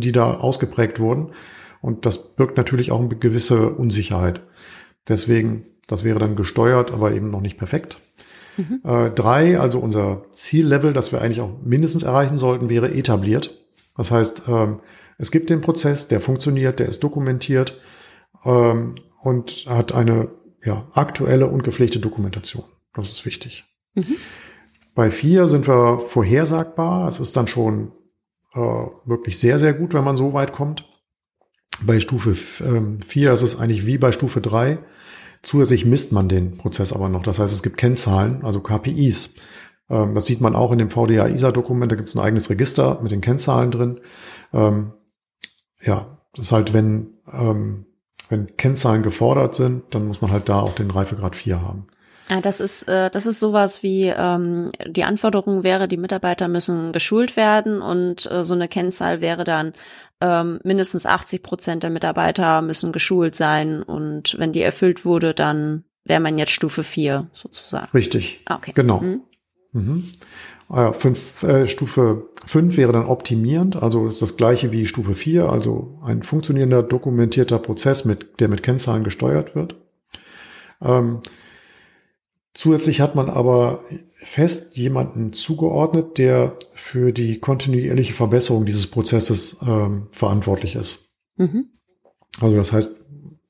die 0.00 0.12
da 0.12 0.34
ausgeprägt 0.34 1.00
wurden. 1.00 1.32
Und 1.80 2.06
das 2.06 2.34
birgt 2.34 2.56
natürlich 2.56 2.90
auch 2.92 3.00
eine 3.00 3.14
gewisse 3.14 3.70
Unsicherheit. 3.70 4.42
Deswegen, 5.08 5.64
das 5.86 6.02
wäre 6.02 6.18
dann 6.18 6.34
gesteuert, 6.34 6.92
aber 6.92 7.12
eben 7.12 7.30
noch 7.30 7.42
nicht 7.42 7.58
perfekt. 7.58 7.98
Mhm. 8.56 8.80
Äh, 8.84 9.10
drei, 9.10 9.60
also 9.60 9.80
unser 9.80 10.22
Ziellevel, 10.32 10.92
das 10.92 11.12
wir 11.12 11.20
eigentlich 11.20 11.40
auch 11.40 11.50
mindestens 11.62 12.02
erreichen 12.02 12.38
sollten, 12.38 12.70
wäre 12.70 12.92
etabliert. 12.94 13.54
Das 13.96 14.10
heißt, 14.10 14.44
ähm, 14.48 14.80
es 15.18 15.30
gibt 15.30 15.50
den 15.50 15.60
Prozess, 15.60 16.08
der 16.08 16.20
funktioniert, 16.20 16.78
der 16.78 16.88
ist 16.88 17.04
dokumentiert 17.04 17.78
ähm, 18.44 18.96
und 19.20 19.66
hat 19.68 19.92
eine 19.92 20.28
ja, 20.64 20.86
aktuelle 20.94 21.48
und 21.48 21.62
gepflegte 21.64 22.00
Dokumentation. 22.00 22.64
Das 22.94 23.10
ist 23.10 23.26
wichtig. 23.26 23.64
Mhm. 23.94 24.16
Bei 24.94 25.10
vier 25.10 25.46
sind 25.48 25.68
wir 25.68 26.00
vorhersagbar. 26.00 27.08
Es 27.08 27.20
ist 27.20 27.36
dann 27.36 27.46
schon 27.46 27.92
äh, 28.54 28.86
wirklich 29.04 29.38
sehr, 29.38 29.58
sehr 29.58 29.74
gut, 29.74 29.94
wenn 29.94 30.04
man 30.04 30.16
so 30.16 30.32
weit 30.32 30.52
kommt. 30.52 30.88
Bei 31.82 31.98
Stufe 32.00 32.36
ähm, 32.64 33.00
vier 33.02 33.32
ist 33.32 33.42
es 33.42 33.58
eigentlich 33.58 33.86
wie 33.86 33.98
bei 33.98 34.12
Stufe 34.12 34.40
drei. 34.40 34.78
Zusätzlich 35.42 35.84
misst 35.84 36.12
man 36.12 36.28
den 36.28 36.56
Prozess 36.56 36.92
aber 36.92 37.08
noch. 37.08 37.22
Das 37.22 37.38
heißt, 37.38 37.52
es 37.52 37.62
gibt 37.62 37.76
Kennzahlen, 37.76 38.44
also 38.44 38.60
KPIs. 38.60 39.34
Ähm, 39.90 40.14
das 40.14 40.26
sieht 40.26 40.40
man 40.40 40.54
auch 40.54 40.72
in 40.72 40.78
dem 40.78 40.90
VDA-ISA-Dokument. 40.90 41.90
Da 41.90 41.96
gibt 41.96 42.08
es 42.08 42.14
ein 42.14 42.20
eigenes 42.20 42.48
Register 42.48 43.00
mit 43.02 43.12
den 43.12 43.20
Kennzahlen 43.20 43.70
drin. 43.70 44.00
Ähm, 44.52 44.92
ja, 45.82 46.18
das 46.34 46.46
ist 46.46 46.52
halt, 46.52 46.72
wenn, 46.72 47.18
ähm, 47.32 47.86
wenn 48.28 48.56
Kennzahlen 48.56 49.02
gefordert 49.02 49.54
sind, 49.54 49.94
dann 49.94 50.06
muss 50.06 50.22
man 50.22 50.32
halt 50.32 50.48
da 50.48 50.60
auch 50.60 50.74
den 50.74 50.90
Reifegrad 50.90 51.36
4 51.36 51.60
haben. 51.60 51.88
Ja, 52.28 52.40
das 52.40 52.60
ist 52.60 52.88
äh, 52.88 53.10
das 53.10 53.26
ist 53.26 53.38
sowas 53.38 53.82
wie 53.82 54.04
ähm, 54.06 54.70
die 54.86 55.04
Anforderung 55.04 55.62
wäre, 55.62 55.88
die 55.88 55.98
Mitarbeiter 55.98 56.48
müssen 56.48 56.92
geschult 56.92 57.36
werden 57.36 57.82
und 57.82 58.30
äh, 58.30 58.44
so 58.44 58.54
eine 58.54 58.68
Kennzahl 58.68 59.20
wäre 59.20 59.44
dann 59.44 59.74
ähm, 60.20 60.58
mindestens 60.64 61.04
80 61.04 61.42
Prozent 61.42 61.82
der 61.82 61.90
Mitarbeiter 61.90 62.62
müssen 62.62 62.92
geschult 62.92 63.34
sein 63.34 63.82
und 63.82 64.36
wenn 64.38 64.52
die 64.52 64.62
erfüllt 64.62 65.04
wurde, 65.04 65.34
dann 65.34 65.84
wäre 66.04 66.20
man 66.20 66.38
jetzt 66.38 66.52
Stufe 66.52 66.82
4 66.82 67.28
sozusagen. 67.32 67.88
Richtig. 67.92 68.40
Ah, 68.46 68.56
okay. 68.56 68.72
Genau. 68.74 69.00
Mhm. 69.00 69.20
Mhm. 69.72 70.04
Ah 70.68 70.92
fünf, 70.94 71.42
äh, 71.42 71.66
Stufe 71.66 72.30
5 72.46 72.76
wäre 72.78 72.92
dann 72.92 73.04
optimierend, 73.04 73.76
also 73.76 74.06
ist 74.06 74.22
das 74.22 74.38
gleiche 74.38 74.72
wie 74.72 74.86
Stufe 74.86 75.14
4, 75.14 75.50
also 75.50 75.98
ein 76.02 76.22
funktionierender, 76.22 76.82
dokumentierter 76.82 77.58
Prozess, 77.58 78.06
mit, 78.06 78.40
der 78.40 78.48
mit 78.48 78.62
Kennzahlen 78.62 79.04
gesteuert 79.04 79.54
wird. 79.54 79.76
Ähm, 80.80 81.20
zusätzlich 82.54 83.00
hat 83.00 83.14
man 83.14 83.28
aber 83.28 83.84
fest 84.14 84.76
jemanden 84.76 85.32
zugeordnet, 85.32 86.18
der 86.18 86.56
für 86.74 87.12
die 87.12 87.38
kontinuierliche 87.38 88.14
Verbesserung 88.14 88.64
dieses 88.64 88.86
Prozesses 88.86 89.58
ähm, 89.66 90.06
verantwortlich 90.12 90.76
ist. 90.76 91.08
Mhm. 91.36 91.66
Also 92.40 92.56
das 92.56 92.72
heißt, 92.72 93.04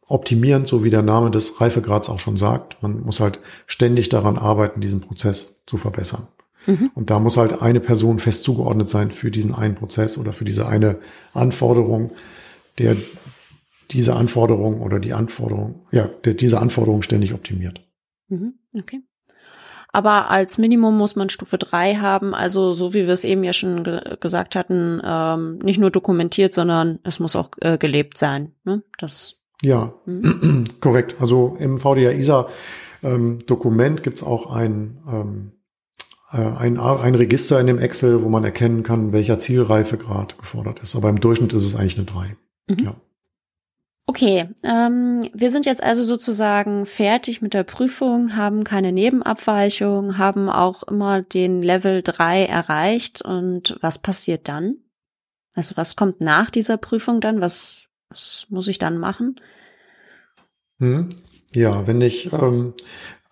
optimierend, 0.06 0.68
so 0.68 0.84
wie 0.84 0.90
der 0.90 1.02
Name 1.02 1.30
des 1.30 1.60
Reifegrads 1.60 2.08
auch 2.08 2.20
schon 2.20 2.36
sagt. 2.36 2.82
Man 2.82 3.00
muss 3.00 3.20
halt 3.20 3.40
ständig 3.66 4.08
daran 4.08 4.36
arbeiten, 4.36 4.80
diesen 4.80 5.00
Prozess 5.00 5.62
zu 5.66 5.76
verbessern. 5.76 6.28
Mhm. 6.66 6.90
Und 6.94 7.10
da 7.10 7.18
muss 7.18 7.36
halt 7.36 7.62
eine 7.62 7.80
Person 7.80 8.18
fest 8.18 8.44
zugeordnet 8.44 8.88
sein 8.88 9.10
für 9.10 9.30
diesen 9.30 9.54
einen 9.54 9.74
Prozess 9.74 10.18
oder 10.18 10.32
für 10.32 10.44
diese 10.44 10.66
eine 10.66 10.98
Anforderung, 11.32 12.10
der 12.78 12.96
diese 13.90 14.16
Anforderung 14.16 14.80
oder 14.80 14.98
die 14.98 15.12
Anforderung, 15.12 15.82
ja, 15.90 16.08
der 16.24 16.34
diese 16.34 16.60
Anforderung 16.60 17.02
ständig 17.02 17.34
optimiert. 17.34 17.83
Mhm. 18.28 18.54
Okay. 18.76 19.02
Aber 19.92 20.28
als 20.28 20.58
Minimum 20.58 20.96
muss 20.96 21.14
man 21.14 21.28
Stufe 21.28 21.56
drei 21.56 21.94
haben, 21.94 22.34
also 22.34 22.72
so 22.72 22.94
wie 22.94 23.06
wir 23.06 23.14
es 23.14 23.22
eben 23.22 23.44
ja 23.44 23.52
schon 23.52 23.84
ge 23.84 24.16
gesagt 24.18 24.56
hatten, 24.56 25.00
ähm, 25.04 25.58
nicht 25.58 25.78
nur 25.78 25.92
dokumentiert, 25.92 26.52
sondern 26.52 26.98
es 27.04 27.20
muss 27.20 27.36
auch 27.36 27.50
äh, 27.60 27.78
gelebt 27.78 28.18
sein. 28.18 28.52
Ne? 28.64 28.82
Das 28.98 29.36
ja, 29.62 29.94
mhm. 30.06 30.64
korrekt. 30.80 31.16
Also 31.20 31.56
im 31.58 31.78
VDA-ISA 31.78 32.48
ähm, 33.04 33.38
gibt 34.02 34.18
es 34.18 34.22
auch 34.22 34.50
ein, 34.52 34.98
ähm, 35.08 35.52
äh, 36.32 36.38
ein, 36.38 36.78
ein 36.78 37.14
Register 37.14 37.60
in 37.60 37.68
dem 37.68 37.78
Excel, 37.78 38.22
wo 38.22 38.28
man 38.28 38.44
erkennen 38.44 38.82
kann, 38.82 39.12
welcher 39.12 39.38
Zielreifegrad 39.38 40.38
gefordert 40.38 40.80
ist. 40.80 40.96
Aber 40.96 41.08
im 41.08 41.20
Durchschnitt 41.20 41.52
ist 41.52 41.64
es 41.64 41.76
eigentlich 41.76 41.96
eine 41.96 42.06
3. 42.06 42.36
Mhm. 42.68 42.84
Ja. 42.84 42.94
Okay, 44.06 44.50
ähm, 44.62 45.30
wir 45.32 45.50
sind 45.50 45.64
jetzt 45.64 45.82
also 45.82 46.02
sozusagen 46.02 46.84
fertig 46.84 47.40
mit 47.40 47.54
der 47.54 47.64
Prüfung, 47.64 48.36
haben 48.36 48.62
keine 48.62 48.92
Nebenabweichung, 48.92 50.18
haben 50.18 50.50
auch 50.50 50.82
immer 50.82 51.22
den 51.22 51.62
Level 51.62 52.02
3 52.02 52.44
erreicht. 52.44 53.22
Und 53.22 53.76
was 53.80 53.98
passiert 53.98 54.48
dann? 54.48 54.76
Also 55.54 55.76
was 55.76 55.96
kommt 55.96 56.20
nach 56.20 56.50
dieser 56.50 56.76
Prüfung 56.76 57.20
dann? 57.20 57.40
Was, 57.40 57.86
was 58.10 58.46
muss 58.50 58.68
ich 58.68 58.78
dann 58.78 58.98
machen? 58.98 59.40
Hm. 60.80 61.08
Ja, 61.52 61.86
wenn 61.86 62.00
ich 62.00 62.30
ähm, 62.32 62.74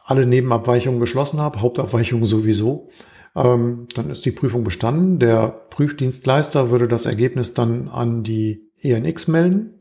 alle 0.05 0.25
Nebenabweichungen 0.25 1.01
geschlossen 1.01 1.41
habe, 1.41 1.61
Hauptabweichungen 1.61 2.25
sowieso, 2.25 2.89
ähm, 3.35 3.89
dann 3.95 4.09
ist 4.09 4.25
die 4.25 4.33
Prüfung 4.33 4.65
bestanden. 4.65 5.19
Der 5.19 5.49
Prüfdienstleister 5.49 6.71
würde 6.71 6.89
das 6.89 7.05
Ergebnis 7.05 7.53
dann 7.53 7.89
an 7.89 8.23
die 8.23 8.71
ENX 8.81 9.29
melden. 9.29 9.79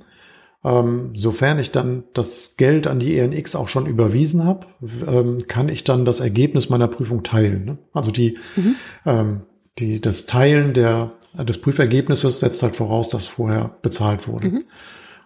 Ähm, 0.64 1.14
sofern 1.16 1.58
ich 1.58 1.72
dann 1.72 2.04
das 2.14 2.56
Geld 2.56 2.86
an 2.86 3.00
die 3.00 3.18
ENX 3.18 3.56
auch 3.56 3.68
schon 3.68 3.88
überwiesen 3.88 4.46
habe, 4.46 4.68
ähm, 5.08 5.40
kann 5.48 5.70
ich 5.70 5.84
dann 5.84 6.06
das 6.06 6.20
Ergebnis 6.20 6.70
meiner 6.70 6.88
Prüfung 6.88 7.24
teilen. 7.24 7.66
Ne? 7.66 7.78
Also 7.94 8.12
die, 8.12 8.38
mhm. 8.56 8.76
ähm, 9.06 9.42
die, 9.80 10.00
das 10.00 10.28
Teilen 10.28 10.74
der, 10.74 11.14
des 11.36 11.60
Prüfergebnisses 11.60 12.42
setzt 12.42 12.62
halt 12.62 12.76
voraus, 12.76 13.10
dass 13.10 13.26
vorher 13.26 13.76
bezahlt 13.82 14.28
wurde. 14.28 14.50
Mhm. 14.50 14.64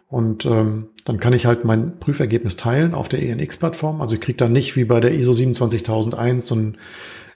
Und 0.08 0.46
ähm, 0.46 0.90
dann 1.04 1.20
kann 1.20 1.34
ich 1.34 1.46
halt 1.46 1.66
mein 1.66 2.00
Prüfergebnis 2.00 2.56
teilen 2.56 2.94
auf 2.94 3.10
der 3.10 3.22
ENX-Plattform. 3.22 4.02
Also 4.02 4.16
ich 4.16 4.22
kriege 4.22 4.38
dann 4.38 4.54
nicht 4.54 4.78
wie 4.78 4.86
bei 4.86 5.02
der 5.02 5.14
ISO 5.14 5.34
27001 5.34 6.48
so, 6.48 6.56
ein, 6.56 6.78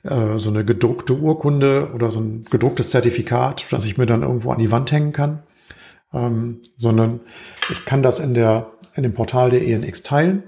äh, 0.03 0.37
so 0.37 0.49
eine 0.49 0.63
gedruckte 0.63 1.13
Urkunde 1.13 1.91
oder 1.93 2.11
so 2.11 2.21
ein 2.21 2.45
gedrucktes 2.49 2.91
Zertifikat, 2.91 3.65
das 3.71 3.85
ich 3.85 3.97
mir 3.97 4.05
dann 4.05 4.21
irgendwo 4.21 4.51
an 4.51 4.59
die 4.59 4.71
Wand 4.71 4.91
hängen 4.91 5.11
kann, 5.11 5.43
ähm, 6.13 6.61
sondern 6.77 7.21
ich 7.71 7.85
kann 7.85 8.03
das 8.03 8.19
in, 8.19 8.33
der, 8.33 8.71
in 8.95 9.03
dem 9.03 9.13
Portal 9.13 9.49
der 9.49 9.65
ENX 9.65 10.03
teilen 10.03 10.43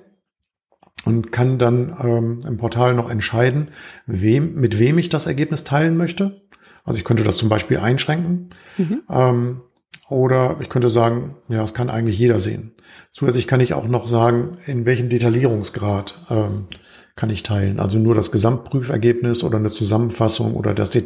und 1.05 1.31
kann 1.31 1.57
dann 1.57 1.95
ähm, 2.01 2.41
im 2.45 2.57
Portal 2.57 2.93
noch 2.93 3.09
entscheiden, 3.09 3.69
wem, 4.05 4.55
mit 4.55 4.79
wem 4.79 4.97
ich 4.97 5.09
das 5.09 5.25
Ergebnis 5.25 5.63
teilen 5.63 5.97
möchte. 5.97 6.41
Also 6.83 6.97
ich 6.97 7.05
könnte 7.05 7.23
das 7.23 7.37
zum 7.37 7.49
Beispiel 7.49 7.77
einschränken. 7.77 8.49
Mhm. 8.77 9.01
Ähm, 9.09 9.61
oder 10.09 10.57
ich 10.59 10.69
könnte 10.69 10.89
sagen, 10.89 11.37
ja, 11.47 11.61
das 11.61 11.73
kann 11.73 11.89
eigentlich 11.89 12.19
jeder 12.19 12.39
sehen. 12.39 12.73
Zusätzlich 13.11 13.47
kann 13.47 13.61
ich 13.61 13.73
auch 13.73 13.87
noch 13.87 14.07
sagen, 14.07 14.57
in 14.65 14.85
welchem 14.85 15.09
Detaillierungsgrad 15.09 16.25
ähm, 16.29 16.67
kann 17.15 17.29
ich 17.29 17.43
teilen. 17.43 17.79
Also 17.79 17.97
nur 17.97 18.15
das 18.15 18.31
Gesamtprüfergebnis 18.31 19.43
oder 19.43 19.57
eine 19.57 19.71
Zusammenfassung 19.71 20.55
oder 20.55 20.73
das, 20.73 20.89
die, 20.89 21.03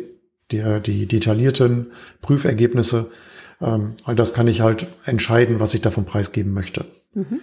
die, 0.52 0.82
die 0.84 1.06
detaillierten 1.08 1.92
Prüfergebnisse 2.22 3.12
ähm, 3.62 3.96
all 4.06 4.16
das 4.16 4.34
kann 4.34 4.48
ich 4.48 4.62
halt 4.62 4.88
entscheiden, 5.06 5.60
was 5.60 5.74
ich 5.74 5.82
davon 5.82 6.06
preisgeben 6.06 6.54
möchte. 6.54 6.86
Mhm. 7.14 7.42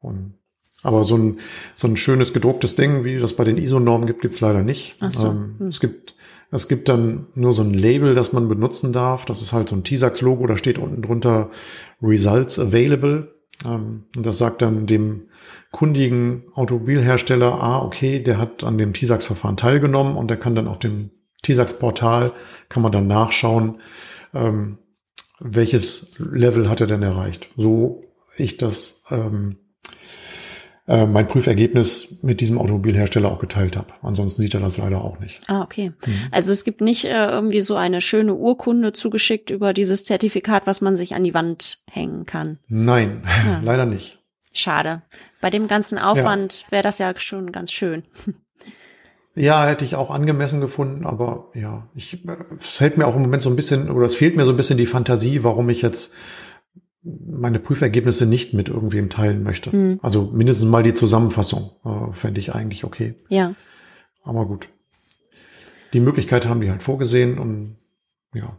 Und, 0.00 0.34
aber 0.82 1.04
so 1.04 1.16
ein, 1.16 1.38
so 1.76 1.86
ein 1.88 1.96
schönes 1.96 2.32
gedrucktes 2.32 2.74
Ding, 2.74 3.04
wie 3.04 3.18
das 3.18 3.34
bei 3.34 3.44
den 3.44 3.56
ISO-Normen 3.56 4.06
gibt, 4.06 4.22
gibt's 4.22 4.40
leider 4.40 4.62
nicht. 4.62 4.96
Ach 5.00 5.10
so. 5.10 5.28
Ähm, 5.28 5.56
mhm. 5.58 5.68
Es 5.68 5.80
gibt 5.80 6.14
es 6.54 6.68
gibt 6.68 6.90
dann 6.90 7.28
nur 7.34 7.54
so 7.54 7.62
ein 7.62 7.72
Label, 7.72 8.14
das 8.14 8.34
man 8.34 8.46
benutzen 8.46 8.92
darf. 8.92 9.24
Das 9.24 9.40
ist 9.40 9.54
halt 9.54 9.70
so 9.70 9.76
ein 9.76 9.84
TISAX-Logo, 9.84 10.46
da 10.46 10.58
steht 10.58 10.78
unten 10.78 11.00
drunter 11.00 11.50
Results 12.02 12.58
Available. 12.58 13.34
Ähm, 13.64 14.04
und 14.14 14.26
das 14.26 14.36
sagt 14.36 14.60
dann 14.60 14.86
dem 14.86 15.28
kundigen 15.70 16.44
Automobilhersteller, 16.52 17.62
ah, 17.62 17.82
okay, 17.82 18.22
der 18.22 18.36
hat 18.36 18.64
an 18.64 18.76
dem 18.76 18.92
TISAX-Verfahren 18.92 19.56
teilgenommen 19.56 20.14
und 20.14 20.28
der 20.28 20.36
kann 20.36 20.54
dann 20.54 20.68
auf 20.68 20.78
dem 20.78 21.10
TISAX-Portal, 21.42 22.32
kann 22.68 22.82
man 22.82 22.92
dann 22.92 23.06
nachschauen, 23.06 23.80
ähm, 24.34 24.76
welches 25.42 26.18
Level 26.18 26.68
hat 26.68 26.80
er 26.80 26.86
denn 26.86 27.02
erreicht? 27.02 27.48
So 27.56 28.04
ich 28.36 28.56
das 28.56 29.04
ähm, 29.10 29.56
äh, 30.88 31.06
mein 31.06 31.26
Prüfergebnis 31.26 32.18
mit 32.22 32.40
diesem 32.40 32.58
Automobilhersteller 32.58 33.30
auch 33.30 33.38
geteilt 33.38 33.76
habe. 33.76 33.92
Ansonsten 34.02 34.42
sieht 34.42 34.54
er 34.54 34.60
das 34.60 34.78
leider 34.78 35.02
auch 35.02 35.20
nicht. 35.20 35.40
Ah, 35.46 35.62
okay. 35.62 35.92
Mhm. 36.04 36.28
Also 36.30 36.52
es 36.52 36.64
gibt 36.64 36.80
nicht 36.80 37.04
äh, 37.04 37.26
irgendwie 37.26 37.60
so 37.60 37.76
eine 37.76 38.00
schöne 38.00 38.34
Urkunde 38.34 38.92
zugeschickt 38.92 39.50
über 39.50 39.72
dieses 39.74 40.04
Zertifikat, 40.04 40.66
was 40.66 40.80
man 40.80 40.96
sich 40.96 41.14
an 41.14 41.24
die 41.24 41.34
Wand 41.34 41.82
hängen 41.90 42.26
kann. 42.26 42.58
Nein, 42.68 43.22
ja. 43.46 43.60
leider 43.64 43.86
nicht. 43.86 44.18
Schade. 44.52 45.02
Bei 45.40 45.50
dem 45.50 45.66
ganzen 45.66 45.98
Aufwand 45.98 46.62
ja. 46.62 46.72
wäre 46.72 46.82
das 46.82 46.98
ja 46.98 47.12
schon 47.16 47.52
ganz 47.52 47.72
schön. 47.72 48.02
Ja, 49.34 49.66
hätte 49.66 49.84
ich 49.84 49.94
auch 49.94 50.10
angemessen 50.10 50.60
gefunden, 50.60 51.06
aber 51.06 51.50
ja, 51.54 51.88
ich, 51.94 52.22
es 52.58 52.66
fällt 52.66 52.98
mir 52.98 53.06
auch 53.06 53.16
im 53.16 53.22
Moment 53.22 53.42
so 53.42 53.48
ein 53.48 53.56
bisschen, 53.56 53.90
oder 53.90 54.04
es 54.04 54.14
fehlt 54.14 54.36
mir 54.36 54.44
so 54.44 54.52
ein 54.52 54.56
bisschen 54.56 54.76
die 54.76 54.86
Fantasie, 54.86 55.42
warum 55.42 55.70
ich 55.70 55.80
jetzt 55.80 56.12
meine 57.02 57.58
Prüfergebnisse 57.58 58.26
nicht 58.26 58.54
mit 58.54 58.68
irgendwem 58.68 59.08
teilen 59.08 59.42
möchte. 59.42 59.74
Mhm. 59.74 60.00
Also 60.02 60.30
mindestens 60.32 60.68
mal 60.68 60.82
die 60.82 60.94
Zusammenfassung 60.94 61.70
äh, 61.84 62.12
fände 62.12 62.40
ich 62.40 62.54
eigentlich 62.54 62.84
okay. 62.84 63.14
Ja. 63.28 63.54
Aber 64.22 64.46
gut. 64.46 64.68
Die 65.94 66.00
Möglichkeit 66.00 66.46
haben 66.46 66.60
die 66.60 66.70
halt 66.70 66.82
vorgesehen 66.82 67.38
und 67.38 67.76
ja. 68.34 68.58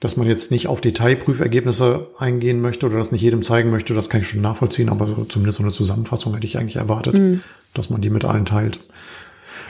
Dass 0.00 0.16
man 0.16 0.28
jetzt 0.28 0.52
nicht 0.52 0.68
auf 0.68 0.80
Detailprüfergebnisse 0.80 2.10
eingehen 2.18 2.60
möchte 2.60 2.86
oder 2.86 2.98
das 2.98 3.10
nicht 3.10 3.22
jedem 3.22 3.42
zeigen 3.42 3.70
möchte, 3.70 3.94
das 3.94 4.08
kann 4.08 4.20
ich 4.20 4.28
schon 4.28 4.40
nachvollziehen, 4.40 4.90
aber 4.90 5.26
zumindest 5.28 5.58
so 5.58 5.64
eine 5.64 5.72
Zusammenfassung 5.72 6.34
hätte 6.34 6.46
ich 6.46 6.56
eigentlich 6.56 6.76
erwartet, 6.76 7.14
mhm. 7.14 7.40
dass 7.74 7.90
man 7.90 8.00
die 8.00 8.10
mit 8.10 8.24
allen 8.24 8.44
teilt. 8.44 8.78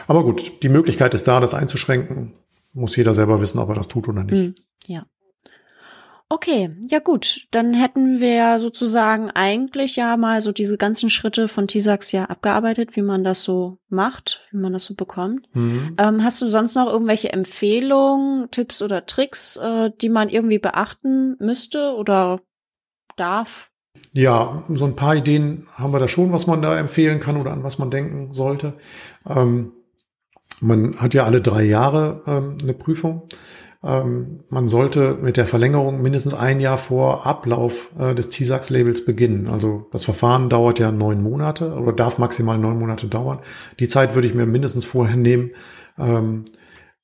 Aber 0.09 0.25
gut, 0.25 0.63
die 0.63 0.71
Möglichkeit 0.71 1.15
ist 1.15 1.29
da, 1.29 1.39
das 1.39 1.55
einzuschränken. 1.55 2.33
Muss 2.73 2.97
jeder 2.97 3.15
selber 3.15 3.41
wissen, 3.41 3.59
ob 3.59 3.69
er 3.69 3.75
das 3.75 3.89
tut 3.89 4.09
oder 4.09 4.25
nicht. 4.25 4.39
Hm, 4.39 4.55
ja. 4.87 5.05
Okay, 6.31 6.71
ja 6.89 6.99
gut, 6.99 7.47
dann 7.53 7.73
hätten 7.73 8.21
wir 8.21 8.59
sozusagen 8.59 9.31
eigentlich 9.31 9.97
ja 9.97 10.17
mal 10.19 10.43
so 10.43 10.53
diese 10.53 10.77
ganzen 10.77 11.09
Schritte 11.09 11.49
von 11.49 11.69
TISAX 11.69 12.13
ja 12.13 12.25
abgearbeitet, 12.25 12.97
wie 12.97 13.03
man 13.03 13.25
das 13.25 13.43
so 13.43 13.79
macht, 13.89 14.47
wie 14.51 14.59
man 14.59 14.75
das 14.75 14.85
so 14.85 14.95
bekommt. 14.95 15.47
Mhm. 15.55 15.97
Ähm, 15.97 16.25
hast 16.25 16.43
du 16.43 16.47
sonst 16.47 16.75
noch 16.75 16.87
irgendwelche 16.87 17.33
Empfehlungen, 17.33 18.51
Tipps 18.51 18.83
oder 18.83 19.07
Tricks, 19.07 19.57
äh, 19.57 19.91
die 20.03 20.11
man 20.11 20.29
irgendwie 20.29 20.59
beachten 20.59 21.37
müsste 21.39 21.95
oder 21.95 22.41
darf? 23.17 23.71
Ja, 24.13 24.65
so 24.69 24.85
ein 24.85 24.97
paar 24.97 25.17
Ideen 25.17 25.67
haben 25.73 25.93
wir 25.93 25.99
da 25.99 26.09
schon, 26.09 26.33
was 26.33 26.47
man 26.47 26.61
da 26.61 26.79
empfehlen 26.79 27.21
kann 27.21 27.41
oder 27.41 27.53
an 27.53 27.65
was 27.65 27.79
man 27.79 27.91
denken 27.91 28.35
sollte. 28.35 28.75
Ähm, 29.27 29.73
man 30.61 30.97
hat 30.97 31.15
ja 31.15 31.25
alle 31.25 31.41
drei 31.41 31.65
Jahre 31.65 32.23
ähm, 32.27 32.59
eine 32.63 32.75
Prüfung. 32.75 33.29
Ähm, 33.83 34.39
man 34.49 34.67
sollte 34.67 35.19
mit 35.21 35.37
der 35.37 35.47
Verlängerung 35.47 36.03
mindestens 36.03 36.35
ein 36.35 36.61
Jahr 36.61 36.79
vor 36.79 37.27
Ablauf 37.27 37.91
äh, 37.99 38.15
des 38.15 38.29
TISAX-Labels 38.29 39.05
beginnen. 39.05 39.47
Also 39.47 39.89
das 39.93 40.05
Verfahren 40.05 40.49
dauert 40.49 40.79
ja 40.81 40.91
neun 40.91 41.23
Monate 41.23 41.75
oder 41.75 41.93
darf 41.93 42.19
maximal 42.19 42.59
neun 42.59 42.79
Monate 42.79 43.07
dauern. 43.07 43.39
Die 43.79 43.89
Zeit 43.89 44.15
würde 44.15 44.27
ich 44.27 44.35
mir 44.35 44.47
mindestens 44.47 44.85
vorher 44.85 45.17
nehmen, 45.17 45.53
ähm, 45.97 46.45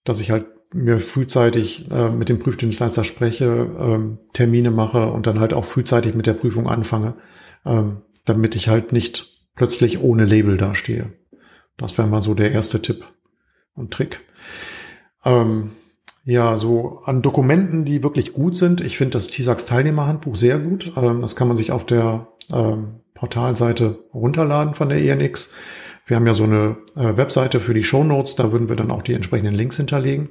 dass 0.02 0.20
ich 0.20 0.32
halt 0.32 0.46
mir 0.74 0.98
frühzeitig 0.98 1.88
äh, 1.92 2.08
mit 2.08 2.28
dem 2.28 2.40
Prüfdienstleister 2.40 3.04
spreche, 3.04 3.44
ähm, 3.78 4.18
Termine 4.32 4.72
mache 4.72 5.06
und 5.06 5.28
dann 5.28 5.38
halt 5.38 5.54
auch 5.54 5.64
frühzeitig 5.64 6.16
mit 6.16 6.26
der 6.26 6.32
Prüfung 6.32 6.68
anfange, 6.68 7.14
ähm, 7.64 7.98
damit 8.24 8.56
ich 8.56 8.68
halt 8.68 8.92
nicht 8.92 9.38
plötzlich 9.54 10.02
ohne 10.02 10.24
Label 10.24 10.56
dastehe. 10.56 11.12
Das 11.76 11.96
wäre 11.96 12.08
mal 12.08 12.20
so 12.20 12.34
der 12.34 12.50
erste 12.50 12.82
Tipp 12.82 13.04
und 13.74 13.92
Trick. 13.92 14.20
Ähm, 15.24 15.70
ja, 16.24 16.56
so 16.56 17.02
an 17.04 17.22
Dokumenten, 17.22 17.84
die 17.84 18.02
wirklich 18.02 18.32
gut 18.32 18.56
sind. 18.56 18.80
Ich 18.80 18.96
finde 18.96 19.12
das 19.12 19.28
TISAX 19.28 19.66
Teilnehmerhandbuch 19.66 20.36
sehr 20.36 20.58
gut. 20.58 20.92
Ähm, 20.96 21.20
das 21.20 21.36
kann 21.36 21.48
man 21.48 21.56
sich 21.56 21.70
auf 21.70 21.84
der 21.84 22.28
ähm, 22.52 23.00
Portalseite 23.14 23.98
runterladen 24.12 24.74
von 24.74 24.88
der 24.88 24.98
ENX. 24.98 25.50
Wir 26.06 26.16
haben 26.16 26.26
ja 26.26 26.34
so 26.34 26.44
eine 26.44 26.76
äh, 26.96 27.16
Webseite 27.16 27.60
für 27.60 27.74
die 27.74 27.84
Show 27.84 28.04
Notes. 28.04 28.36
Da 28.36 28.52
würden 28.52 28.68
wir 28.68 28.76
dann 28.76 28.90
auch 28.90 29.02
die 29.02 29.14
entsprechenden 29.14 29.54
Links 29.54 29.76
hinterlegen. 29.76 30.30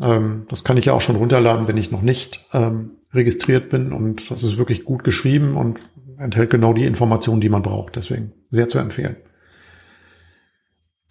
Ähm, 0.00 0.44
das 0.48 0.64
kann 0.64 0.76
ich 0.76 0.86
ja 0.86 0.92
auch 0.92 1.00
schon 1.00 1.16
runterladen, 1.16 1.68
wenn 1.68 1.76
ich 1.76 1.90
noch 1.90 2.02
nicht 2.02 2.46
ähm, 2.52 2.92
registriert 3.12 3.70
bin. 3.70 3.92
Und 3.92 4.30
das 4.30 4.42
ist 4.42 4.58
wirklich 4.58 4.84
gut 4.84 5.04
geschrieben 5.04 5.56
und 5.56 5.80
enthält 6.18 6.50
genau 6.50 6.72
die 6.72 6.84
Informationen, 6.84 7.40
die 7.40 7.48
man 7.48 7.62
braucht. 7.62 7.96
Deswegen 7.96 8.32
sehr 8.50 8.68
zu 8.68 8.78
empfehlen. 8.78 9.16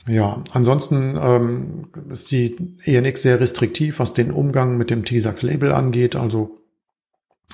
Ja, 0.08 0.44
ansonsten 0.52 1.18
ähm, 1.20 1.88
ist 2.10 2.32
die 2.32 2.56
ENX 2.84 3.24
sehr 3.24 3.39
restriktiv, 3.39 4.00
was 4.00 4.13
den 4.13 4.32
Umgang 4.32 4.78
mit 4.78 4.91
dem 4.91 5.04
TISAX-Label 5.04 5.72
angeht. 5.72 6.15
Also 6.15 6.60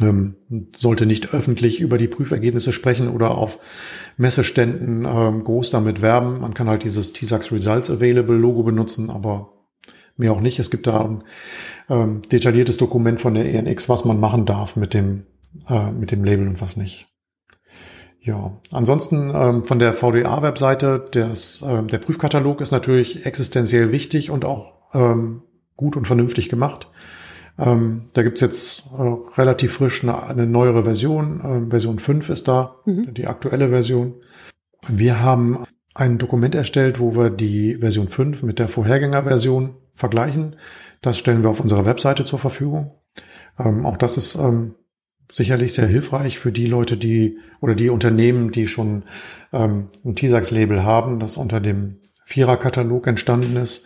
ähm, 0.01 0.35
sollte 0.75 1.05
nicht 1.05 1.33
öffentlich 1.33 1.79
über 1.79 1.97
die 1.97 2.07
Prüfergebnisse 2.07 2.71
sprechen 2.71 3.07
oder 3.07 3.37
auf 3.37 3.59
Messeständen 4.17 5.05
ähm, 5.05 5.43
groß 5.43 5.69
damit 5.69 6.01
werben. 6.01 6.41
Man 6.41 6.53
kann 6.53 6.67
halt 6.67 6.83
dieses 6.83 7.13
TISAX 7.13 7.51
Results 7.51 7.89
Available 7.89 8.35
Logo 8.35 8.63
benutzen, 8.63 9.09
aber 9.09 9.53
mehr 10.17 10.33
auch 10.33 10.41
nicht. 10.41 10.59
Es 10.59 10.71
gibt 10.71 10.87
da 10.87 11.05
ein 11.05 11.23
ähm, 11.89 12.21
detailliertes 12.31 12.77
Dokument 12.77 13.21
von 13.21 13.33
der 13.33 13.45
ENX, 13.45 13.87
was 13.87 14.05
man 14.05 14.19
machen 14.19 14.45
darf 14.45 14.75
mit 14.75 14.93
dem, 14.93 15.25
äh, 15.69 15.91
mit 15.91 16.11
dem 16.11 16.23
Label 16.23 16.47
und 16.47 16.61
was 16.61 16.75
nicht. 16.77 17.10
Ja, 18.23 18.59
ansonsten 18.71 19.31
ähm, 19.33 19.65
von 19.65 19.79
der 19.79 19.93
VDA-Webseite, 19.93 21.09
äh, 21.15 21.83
der 21.87 21.97
Prüfkatalog 21.97 22.61
ist 22.61 22.71
natürlich 22.71 23.25
existenziell 23.25 23.91
wichtig 23.91 24.29
und 24.29 24.45
auch 24.45 24.75
ähm, 24.93 25.41
gut 25.75 25.95
und 25.95 26.05
vernünftig 26.05 26.47
gemacht. 26.47 26.87
Ähm, 27.57 28.03
da 28.13 28.21
gibt's 28.21 28.41
jetzt 28.41 28.83
äh, 28.95 29.01
relativ 29.39 29.73
frisch 29.73 30.03
eine, 30.03 30.21
eine 30.23 30.45
neuere 30.45 30.83
Version. 30.83 31.41
Ähm, 31.43 31.69
Version 31.71 31.97
5 31.97 32.29
ist 32.29 32.47
da, 32.47 32.75
mhm. 32.85 33.11
die 33.15 33.25
aktuelle 33.25 33.69
Version. 33.69 34.13
Wir 34.87 35.21
haben 35.23 35.65
ein 35.95 36.19
Dokument 36.19 36.53
erstellt, 36.53 36.99
wo 36.99 37.15
wir 37.15 37.31
die 37.31 37.77
Version 37.77 38.07
5 38.07 38.43
mit 38.43 38.59
der 38.59 38.67
Vorhergängerversion 38.67 39.75
vergleichen. 39.93 40.55
Das 41.01 41.17
stellen 41.17 41.41
wir 41.41 41.49
auf 41.49 41.59
unserer 41.59 41.85
Webseite 41.85 42.23
zur 42.23 42.37
Verfügung. 42.37 42.91
Ähm, 43.57 43.83
auch 43.85 43.97
das 43.97 44.17
ist 44.17 44.35
ähm, 44.35 44.75
sicherlich 45.33 45.73
sehr 45.73 45.87
hilfreich 45.87 46.39
für 46.39 46.51
die 46.51 46.65
Leute, 46.65 46.97
die 46.97 47.37
oder 47.59 47.75
die 47.75 47.89
Unternehmen, 47.89 48.51
die 48.51 48.67
schon 48.67 49.03
ähm, 49.53 49.89
ein 50.05 50.15
TISAX-Label 50.15 50.83
haben, 50.83 51.19
das 51.19 51.37
unter 51.37 51.59
dem 51.59 51.97
Vierer-Katalog 52.23 53.07
entstanden 53.07 53.57
ist 53.57 53.85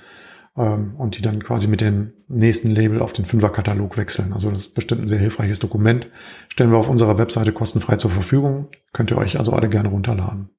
ähm, 0.58 0.96
und 0.98 1.18
die 1.18 1.22
dann 1.22 1.44
quasi 1.44 1.68
mit 1.68 1.82
dem 1.82 2.14
nächsten 2.28 2.72
Label 2.72 3.02
auf 3.02 3.14
den 3.14 3.26
Fünfer-Katalog 3.26 3.98
wechseln. 3.98 4.34
Also 4.34 4.50
das 4.50 4.62
ist 4.62 4.74
bestimmt 4.74 5.02
ein 5.02 5.08
sehr 5.08 5.20
hilfreiches 5.20 5.60
Dokument. 5.60 6.08
Stellen 6.50 6.72
wir 6.72 6.78
auf 6.78 6.90
unserer 6.90 7.18
Webseite 7.18 7.52
kostenfrei 7.52 7.98
zur 7.98 8.12
Verfügung. 8.12 8.68
Könnt 8.94 9.12
ihr 9.12 9.18
euch 9.18 9.38
also 9.38 9.54
alle 9.54 9.70
gerne 9.70 9.90
runterladen. 9.90 10.50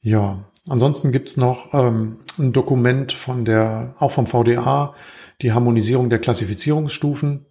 Ja, 0.00 0.44
ansonsten 0.68 1.12
gibt's 1.12 1.36
noch 1.36 1.74
ähm, 1.74 2.18
ein 2.38 2.52
Dokument 2.52 3.12
von 3.12 3.44
der, 3.44 3.94
auch 3.98 4.12
vom 4.12 4.26
VDA, 4.26 4.94
die 5.42 5.52
Harmonisierung 5.52 6.10
der 6.10 6.18
Klassifizierungsstufen. 6.18 7.46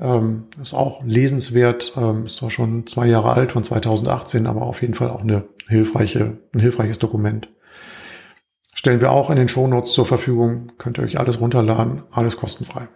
Ähm, 0.00 0.48
ist 0.60 0.74
auch 0.74 1.04
lesenswert, 1.04 1.92
ähm, 1.96 2.26
ist 2.26 2.36
zwar 2.36 2.50
schon 2.50 2.86
zwei 2.86 3.06
Jahre 3.06 3.32
alt 3.32 3.52
von 3.52 3.62
2018, 3.62 4.46
aber 4.46 4.62
auf 4.62 4.82
jeden 4.82 4.94
Fall 4.94 5.10
auch 5.10 5.22
eine 5.22 5.44
hilfreiche, 5.68 6.38
ein 6.52 6.60
hilfreiches 6.60 6.98
Dokument. 6.98 7.48
Stellen 8.74 9.00
wir 9.00 9.12
auch 9.12 9.30
in 9.30 9.36
den 9.36 9.48
Shownotes 9.48 9.92
zur 9.92 10.04
Verfügung, 10.04 10.72
könnt 10.78 10.98
ihr 10.98 11.04
euch 11.04 11.18
alles 11.18 11.40
runterladen, 11.40 12.02
alles 12.10 12.36
kostenfrei. 12.36 12.88